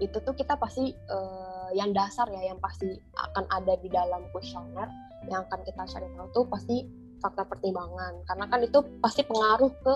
itu 0.00 0.16
tuh 0.24 0.32
kita 0.32 0.56
pasti 0.56 0.96
uh, 1.12 1.68
yang 1.76 1.92
dasar 1.92 2.26
ya 2.32 2.50
yang 2.50 2.58
pasti 2.58 2.88
akan 3.14 3.44
ada 3.52 3.76
di 3.78 3.88
dalam 3.92 4.24
kuesioner 4.32 4.88
yang 5.28 5.44
akan 5.46 5.60
kita 5.62 5.82
cari 5.84 6.08
tahu 6.16 6.26
tuh 6.32 6.44
pasti 6.48 6.88
fakta 7.20 7.44
pertimbangan 7.44 8.24
karena 8.24 8.44
kan 8.48 8.60
itu 8.64 8.80
pasti 9.04 9.22
pengaruh 9.28 9.70
ke 9.84 9.94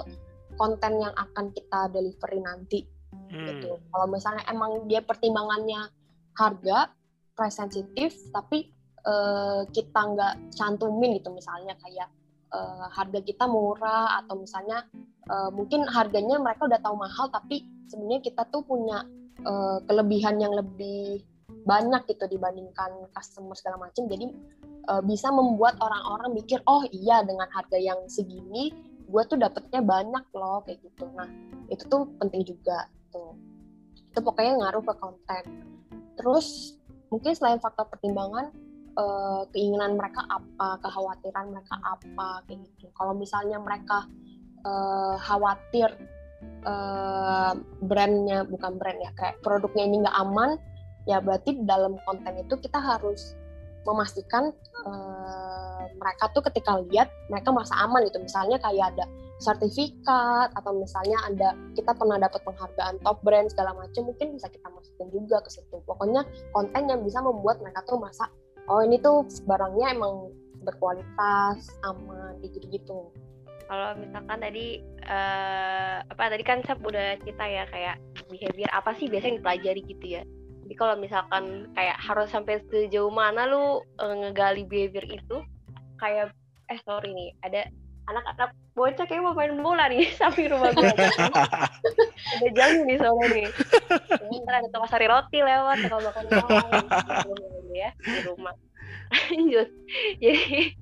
konten 0.61 1.03
yang 1.03 1.15
akan 1.17 1.51
kita 1.51 1.91
delivery 1.91 2.41
nanti 2.45 2.81
hmm. 3.31 3.47
gitu. 3.47 3.79
Kalau 3.91 4.07
misalnya 4.11 4.43
emang 4.51 4.87
dia 4.87 5.03
pertimbangannya 5.03 5.91
harga, 6.35 6.91
price 7.35 7.59
sensitif, 7.59 8.15
tapi 8.35 8.74
uh, 9.07 9.63
kita 9.71 10.01
nggak 10.01 10.35
cantumin 10.57 11.17
gitu 11.17 11.31
misalnya 11.33 11.77
kayak 11.81 12.09
uh, 12.53 12.89
harga 12.93 13.21
kita 13.25 13.45
murah 13.49 14.21
atau 14.25 14.41
misalnya 14.41 14.85
uh, 15.31 15.49
mungkin 15.53 15.85
harganya 15.89 16.41
mereka 16.41 16.67
udah 16.67 16.81
tahu 16.81 16.97
mahal 16.99 17.29
tapi 17.33 17.65
sebenarnya 17.89 18.21
kita 18.25 18.43
tuh 18.51 18.65
punya 18.65 19.05
uh, 19.45 19.79
kelebihan 19.87 20.41
yang 20.41 20.53
lebih 20.53 21.23
banyak 21.65 22.05
gitu 22.09 22.29
dibandingkan 22.29 23.09
customer 23.17 23.57
segala 23.57 23.89
macam 23.89 24.05
jadi 24.05 24.29
uh, 24.89 25.03
bisa 25.05 25.33
membuat 25.33 25.81
orang-orang 25.81 26.37
mikir 26.37 26.61
oh 26.69 26.85
iya 26.93 27.25
dengan 27.25 27.49
harga 27.53 27.77
yang 27.81 28.05
segini 28.09 28.73
gue 29.05 29.23
tuh 29.29 29.37
dapetnya 29.37 29.85
banyak 29.85 30.25
loh 30.33 30.65
kayak 30.65 30.81
gitu. 30.81 31.05
Nah 31.13 31.29
itu 31.69 31.85
tuh 31.89 32.09
penting 32.21 32.43
juga 32.45 32.89
tuh 33.13 33.37
itu 33.95 34.21
pokoknya 34.23 34.59
ngaruh 34.59 34.83
ke 34.85 34.95
konten. 34.97 35.45
Terus 36.17 36.79
mungkin 37.13 37.33
selain 37.37 37.61
faktor 37.61 37.87
pertimbangan 37.91 38.51
uh, 38.99 39.43
keinginan 39.55 39.99
mereka 39.99 40.25
apa 40.27 40.81
kekhawatiran 40.83 41.55
mereka 41.55 41.75
apa 41.83 42.43
kayak 42.47 42.65
gitu. 42.67 42.91
Kalau 42.95 43.15
misalnya 43.15 43.59
mereka 43.61 44.07
uh, 44.67 45.17
khawatir 45.21 45.91
uh, 46.67 47.53
brandnya 47.85 48.47
bukan 48.47 48.77
brand 48.79 48.99
ya 49.01 49.11
kayak 49.19 49.39
produknya 49.45 49.85
ini 49.87 49.97
nggak 50.05 50.19
aman 50.19 50.57
ya 51.05 51.21
berarti 51.21 51.61
dalam 51.69 52.01
konten 52.09 52.41
itu 52.41 52.55
kita 52.61 52.81
harus 52.81 53.37
memastikan 53.85 54.49
uh, 54.89 55.85
mereka 56.01 56.33
tuh 56.33 56.43
ketika 56.49 56.81
lihat 56.89 57.13
mereka 57.29 57.53
merasa 57.53 57.77
aman 57.85 58.05
gitu. 58.09 58.19
Misalnya 58.21 58.57
kayak 58.61 58.97
ada 58.97 59.05
sertifikat 59.43 60.49
atau 60.57 60.73
misalnya 60.73 61.19
ada 61.29 61.49
kita 61.77 61.93
pernah 61.93 62.17
dapat 62.17 62.41
penghargaan 62.47 62.97
top 63.05 63.21
brand 63.21 63.51
segala 63.53 63.77
macam 63.77 64.09
mungkin 64.09 64.41
bisa 64.41 64.49
kita 64.49 64.69
masukin 64.73 65.09
juga 65.13 65.45
ke 65.45 65.51
situ. 65.53 65.77
Pokoknya 65.85 66.25
konten 66.57 66.89
yang 66.89 67.05
bisa 67.05 67.21
membuat 67.21 67.61
mereka 67.61 67.85
tuh 67.85 68.01
merasa 68.01 68.25
oh 68.69 68.81
ini 68.85 68.97
tuh 69.01 69.29
barangnya 69.45 69.97
emang 69.97 70.33
berkualitas 70.65 71.69
aman 71.85 72.41
gitu 72.41 72.59
gitu 72.73 73.13
kalau 73.65 73.97
misalkan 73.97 74.39
tadi 74.45 74.85
uh, 75.09 76.05
apa 76.05 76.37
tadi 76.37 76.45
kan 76.45 76.61
saya 76.69 76.77
udah 76.85 77.17
cerita 77.25 77.45
ya 77.49 77.65
kayak 77.73 77.97
behavior 78.29 78.71
apa 78.73 78.93
sih 79.01 79.09
biasanya 79.09 79.31
yang 79.33 79.39
dipelajari 79.41 79.83
gitu 79.89 80.07
ya? 80.21 80.23
Jadi 80.65 80.75
kalau 80.77 80.95
misalkan 80.97 81.69
kayak 81.77 81.97
harus 82.01 82.29
sampai 82.33 82.61
sejauh 82.69 83.13
mana 83.13 83.49
lu 83.49 83.81
uh, 84.01 84.15
ngegali 84.21 84.69
behavior 84.69 85.05
itu 85.09 85.37
kayak 85.97 86.33
eh 86.69 86.81
sorry 86.85 87.13
nih 87.13 87.31
ada 87.45 87.69
anak-anak 88.05 88.53
bocah 88.77 89.07
kayak 89.09 89.25
mau 89.25 89.33
main 89.33 89.57
bola 89.65 89.89
nih 89.89 90.13
samping 90.21 90.53
rumah 90.53 90.69
gue 90.77 90.85
udah 90.85 92.53
jauh 92.53 92.83
nih 92.85 92.97
soalnya 93.01 93.27
nih. 93.33 93.49
Ntar 94.45 94.55
ada 94.61 94.69
tukang 94.69 94.91
sari 94.93 95.07
roti 95.09 95.41
lewat 95.41 95.89
kalau 95.89 96.03
makan 96.05 96.25
malam 96.29 96.85
ya 97.75 97.91
di 97.99 98.21
rumah. 98.31 98.55
Lanjut. 99.35 99.69
Jadi 100.23 100.79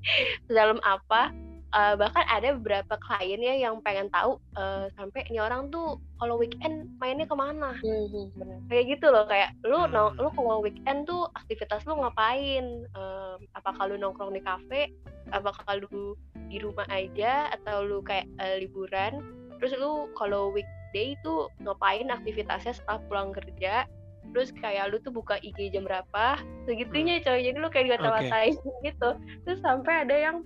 dalam 0.47 0.79
apa 0.85 1.33
uh, 1.73 1.95
bahkan 1.99 2.25
ada 2.29 2.55
beberapa 2.57 2.95
klien 3.01 3.41
ya 3.41 3.55
yang 3.69 3.81
pengen 3.83 4.09
tahu 4.13 4.39
uh, 4.57 4.87
sampai 4.95 5.25
ini 5.29 5.41
orang 5.41 5.73
tuh 5.73 5.99
kalau 6.21 6.39
weekend 6.39 6.89
mainnya 7.01 7.27
ke 7.27 7.35
mana? 7.35 7.75
Hmm, 7.81 8.31
kayak 8.69 8.97
gitu 8.97 9.11
loh 9.11 9.27
kayak 9.27 9.57
lu 9.67 9.83
hmm. 9.83 10.17
lu 10.21 10.29
kalau 10.37 10.63
weekend 10.63 11.09
tuh 11.09 11.27
aktivitas 11.35 11.83
lu 11.89 11.99
ngapain? 11.99 12.87
Uh, 12.95 13.41
apakah 13.57 13.91
lu 13.91 13.97
nongkrong 13.99 14.37
di 14.37 14.43
kafe? 14.45 14.93
Apakah 15.33 15.81
lu 15.81 16.15
di 16.53 16.61
rumah 16.61 16.87
aja? 16.93 17.51
Atau 17.51 17.89
lu 17.89 17.99
kayak 18.05 18.29
uh, 18.39 18.57
liburan? 18.61 19.25
Terus 19.59 19.75
lu 19.81 20.11
kalau 20.15 20.53
weekday 20.53 21.17
itu 21.17 21.49
ngapain 21.65 22.13
aktivitasnya 22.13 22.77
setelah 22.77 23.01
pulang 23.09 23.31
kerja 23.33 23.89
terus 24.33 24.51
kayak 24.57 24.91
lu 24.91 24.99
tuh 25.05 25.13
buka 25.13 25.37
IG 25.45 25.73
jam 25.73 25.85
berapa 25.85 26.41
segitunya 26.65 27.21
hmm. 27.21 27.25
coy. 27.25 27.41
Jadi 27.45 27.57
lu 27.57 27.69
kayak 27.69 27.87
ngata-ngatain 27.97 28.55
okay. 28.57 28.85
gitu. 28.91 29.11
Terus 29.47 29.61
sampai 29.61 30.09
ada 30.09 30.17
yang 30.17 30.37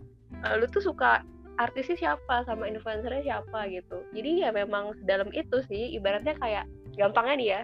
uh, 0.43 0.55
lu 0.59 0.67
tuh 0.71 0.83
suka 0.83 1.23
artisnya 1.57 1.97
siapa 1.97 2.45
sama 2.45 2.69
influencernya 2.69 3.25
siapa 3.25 3.71
gitu. 3.73 4.05
Jadi 4.13 4.45
ya 4.45 4.51
memang 4.53 4.93
dalam 5.09 5.31
itu 5.33 5.63
sih. 5.71 5.97
Ibaratnya 5.97 6.37
kayak 6.37 6.67
gampangnya 6.99 7.35
nih 7.39 7.49
ya. 7.49 7.61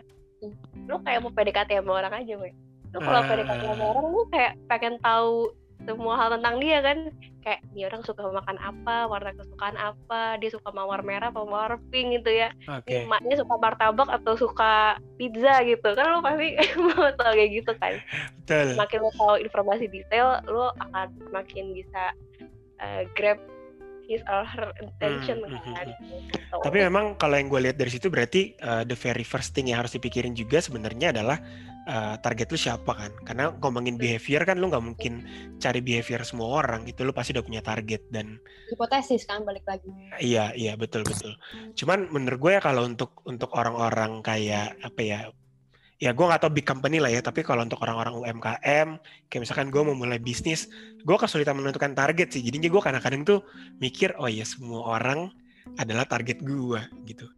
Lu 0.89 0.99
kayak 1.05 1.23
mau 1.23 1.35
PDKT 1.35 1.83
sama 1.83 2.03
orang 2.03 2.25
aja 2.25 2.35
gue 2.39 2.53
lu 2.93 3.01
kalau 3.01 3.21
uh. 3.25 3.29
PDKT 3.29 3.63
sama 3.65 3.85
orang 3.97 4.07
lu 4.13 4.23
kayak 4.29 4.53
pengen 4.69 4.95
tahu 5.01 5.49
semua 5.83 6.15
hal 6.15 6.39
tentang 6.39 6.63
dia 6.63 6.79
kan 6.81 6.99
kayak 7.43 7.61
dia 7.75 7.85
orang 7.91 8.03
suka 8.07 8.23
makan 8.23 8.55
apa 8.63 9.11
warna 9.11 9.35
kesukaan 9.35 9.75
apa 9.75 10.39
dia 10.39 10.51
suka 10.55 10.71
mawar 10.71 11.03
merah 11.03 11.35
atau 11.35 11.43
mawar 11.43 11.83
pink 11.91 12.23
gitu 12.23 12.31
ya 12.31 12.55
okay. 12.71 13.03
emaknya 13.03 13.43
suka 13.43 13.55
martabak 13.59 14.07
atau 14.07 14.39
suka 14.39 14.97
pizza 15.19 15.59
gitu 15.67 15.89
kan 15.99 16.07
lo 16.07 16.23
pasti 16.23 16.55
mau 16.87 17.11
tahu 17.19 17.33
kayak 17.35 17.51
gitu 17.51 17.73
kan 17.83 17.99
Betul. 18.47 18.79
makin 18.79 18.99
lo 19.03 19.11
tahu 19.19 19.35
informasi 19.43 19.85
detail 19.91 20.39
lo 20.47 20.71
akan 20.79 21.11
makin 21.35 21.75
bisa 21.75 22.15
uh, 22.79 23.03
grab 23.19 23.43
his 24.07 24.23
or 24.27 24.45
her 24.45 24.75
intention 24.83 25.41
hmm, 25.47 25.57
kan. 25.73 25.87
Hmm, 25.89 26.05
hmm. 26.05 26.29
Gitu. 26.29 26.57
Tapi 26.61 26.79
memang 26.85 27.17
kalau 27.17 27.39
yang 27.39 27.49
gue 27.49 27.61
lihat 27.71 27.77
dari 27.79 27.89
situ 27.89 28.11
berarti 28.11 28.53
uh, 28.61 28.83
the 28.85 28.99
very 28.99 29.25
first 29.25 29.55
thing 29.55 29.71
yang 29.71 29.81
harus 29.81 29.95
dipikirin 29.95 30.35
juga 30.35 30.59
sebenarnya 30.59 31.15
adalah 31.15 31.39
uh, 31.89 32.15
target 32.19 32.49
lu 32.51 32.59
siapa 32.59 32.93
kan? 32.93 33.13
Karena 33.23 33.51
ngomongin 33.59 33.99
behavior 33.99 34.43
kan 34.43 34.59
lu 34.59 34.71
nggak 34.71 34.85
mungkin 34.85 35.25
cari 35.59 35.81
behavior 35.83 36.23
semua 36.27 36.63
orang 36.63 36.87
itu 36.87 37.03
lu 37.03 37.15
pasti 37.15 37.35
udah 37.35 37.45
punya 37.45 37.63
target 37.65 38.03
dan 38.11 38.39
hipotesis 38.71 39.27
kan 39.27 39.43
balik 39.43 39.67
lagi. 39.67 39.89
Iya 40.19 40.55
iya 40.55 40.73
betul 40.79 41.03
betul. 41.07 41.35
Cuman 41.75 42.11
menurut 42.11 42.39
gue 42.39 42.53
ya 42.59 42.63
kalau 42.63 42.87
untuk 42.87 43.23
untuk 43.27 43.51
orang-orang 43.55 44.23
kayak 44.25 44.79
apa 44.83 45.01
ya 45.01 45.21
ya 46.03 46.11
gue 46.11 46.25
nggak 46.27 46.43
tau 46.43 46.51
big 46.51 46.67
company 46.67 46.99
lah 46.99 47.15
ya 47.15 47.23
tapi 47.23 47.47
kalau 47.47 47.63
untuk 47.63 47.79
orang-orang 47.79 48.19
UMKM 48.19 48.89
kayak 49.31 49.41
misalkan 49.47 49.71
gue 49.71 49.83
mau 49.87 49.95
mulai 49.95 50.19
bisnis 50.19 50.67
gue 51.07 51.17
kesulitan 51.17 51.55
menentukan 51.55 51.95
target 51.95 52.35
sih. 52.35 52.43
Jadinya 52.43 52.69
gue 52.71 52.83
kadang-kadang 52.83 53.23
tuh 53.23 53.41
mikir 53.79 54.19
oh 54.19 54.27
ya 54.27 54.43
semua 54.43 54.99
orang 54.99 55.31
adalah 55.79 56.05
target 56.05 56.43
gue 56.43 56.81
gitu 57.07 57.31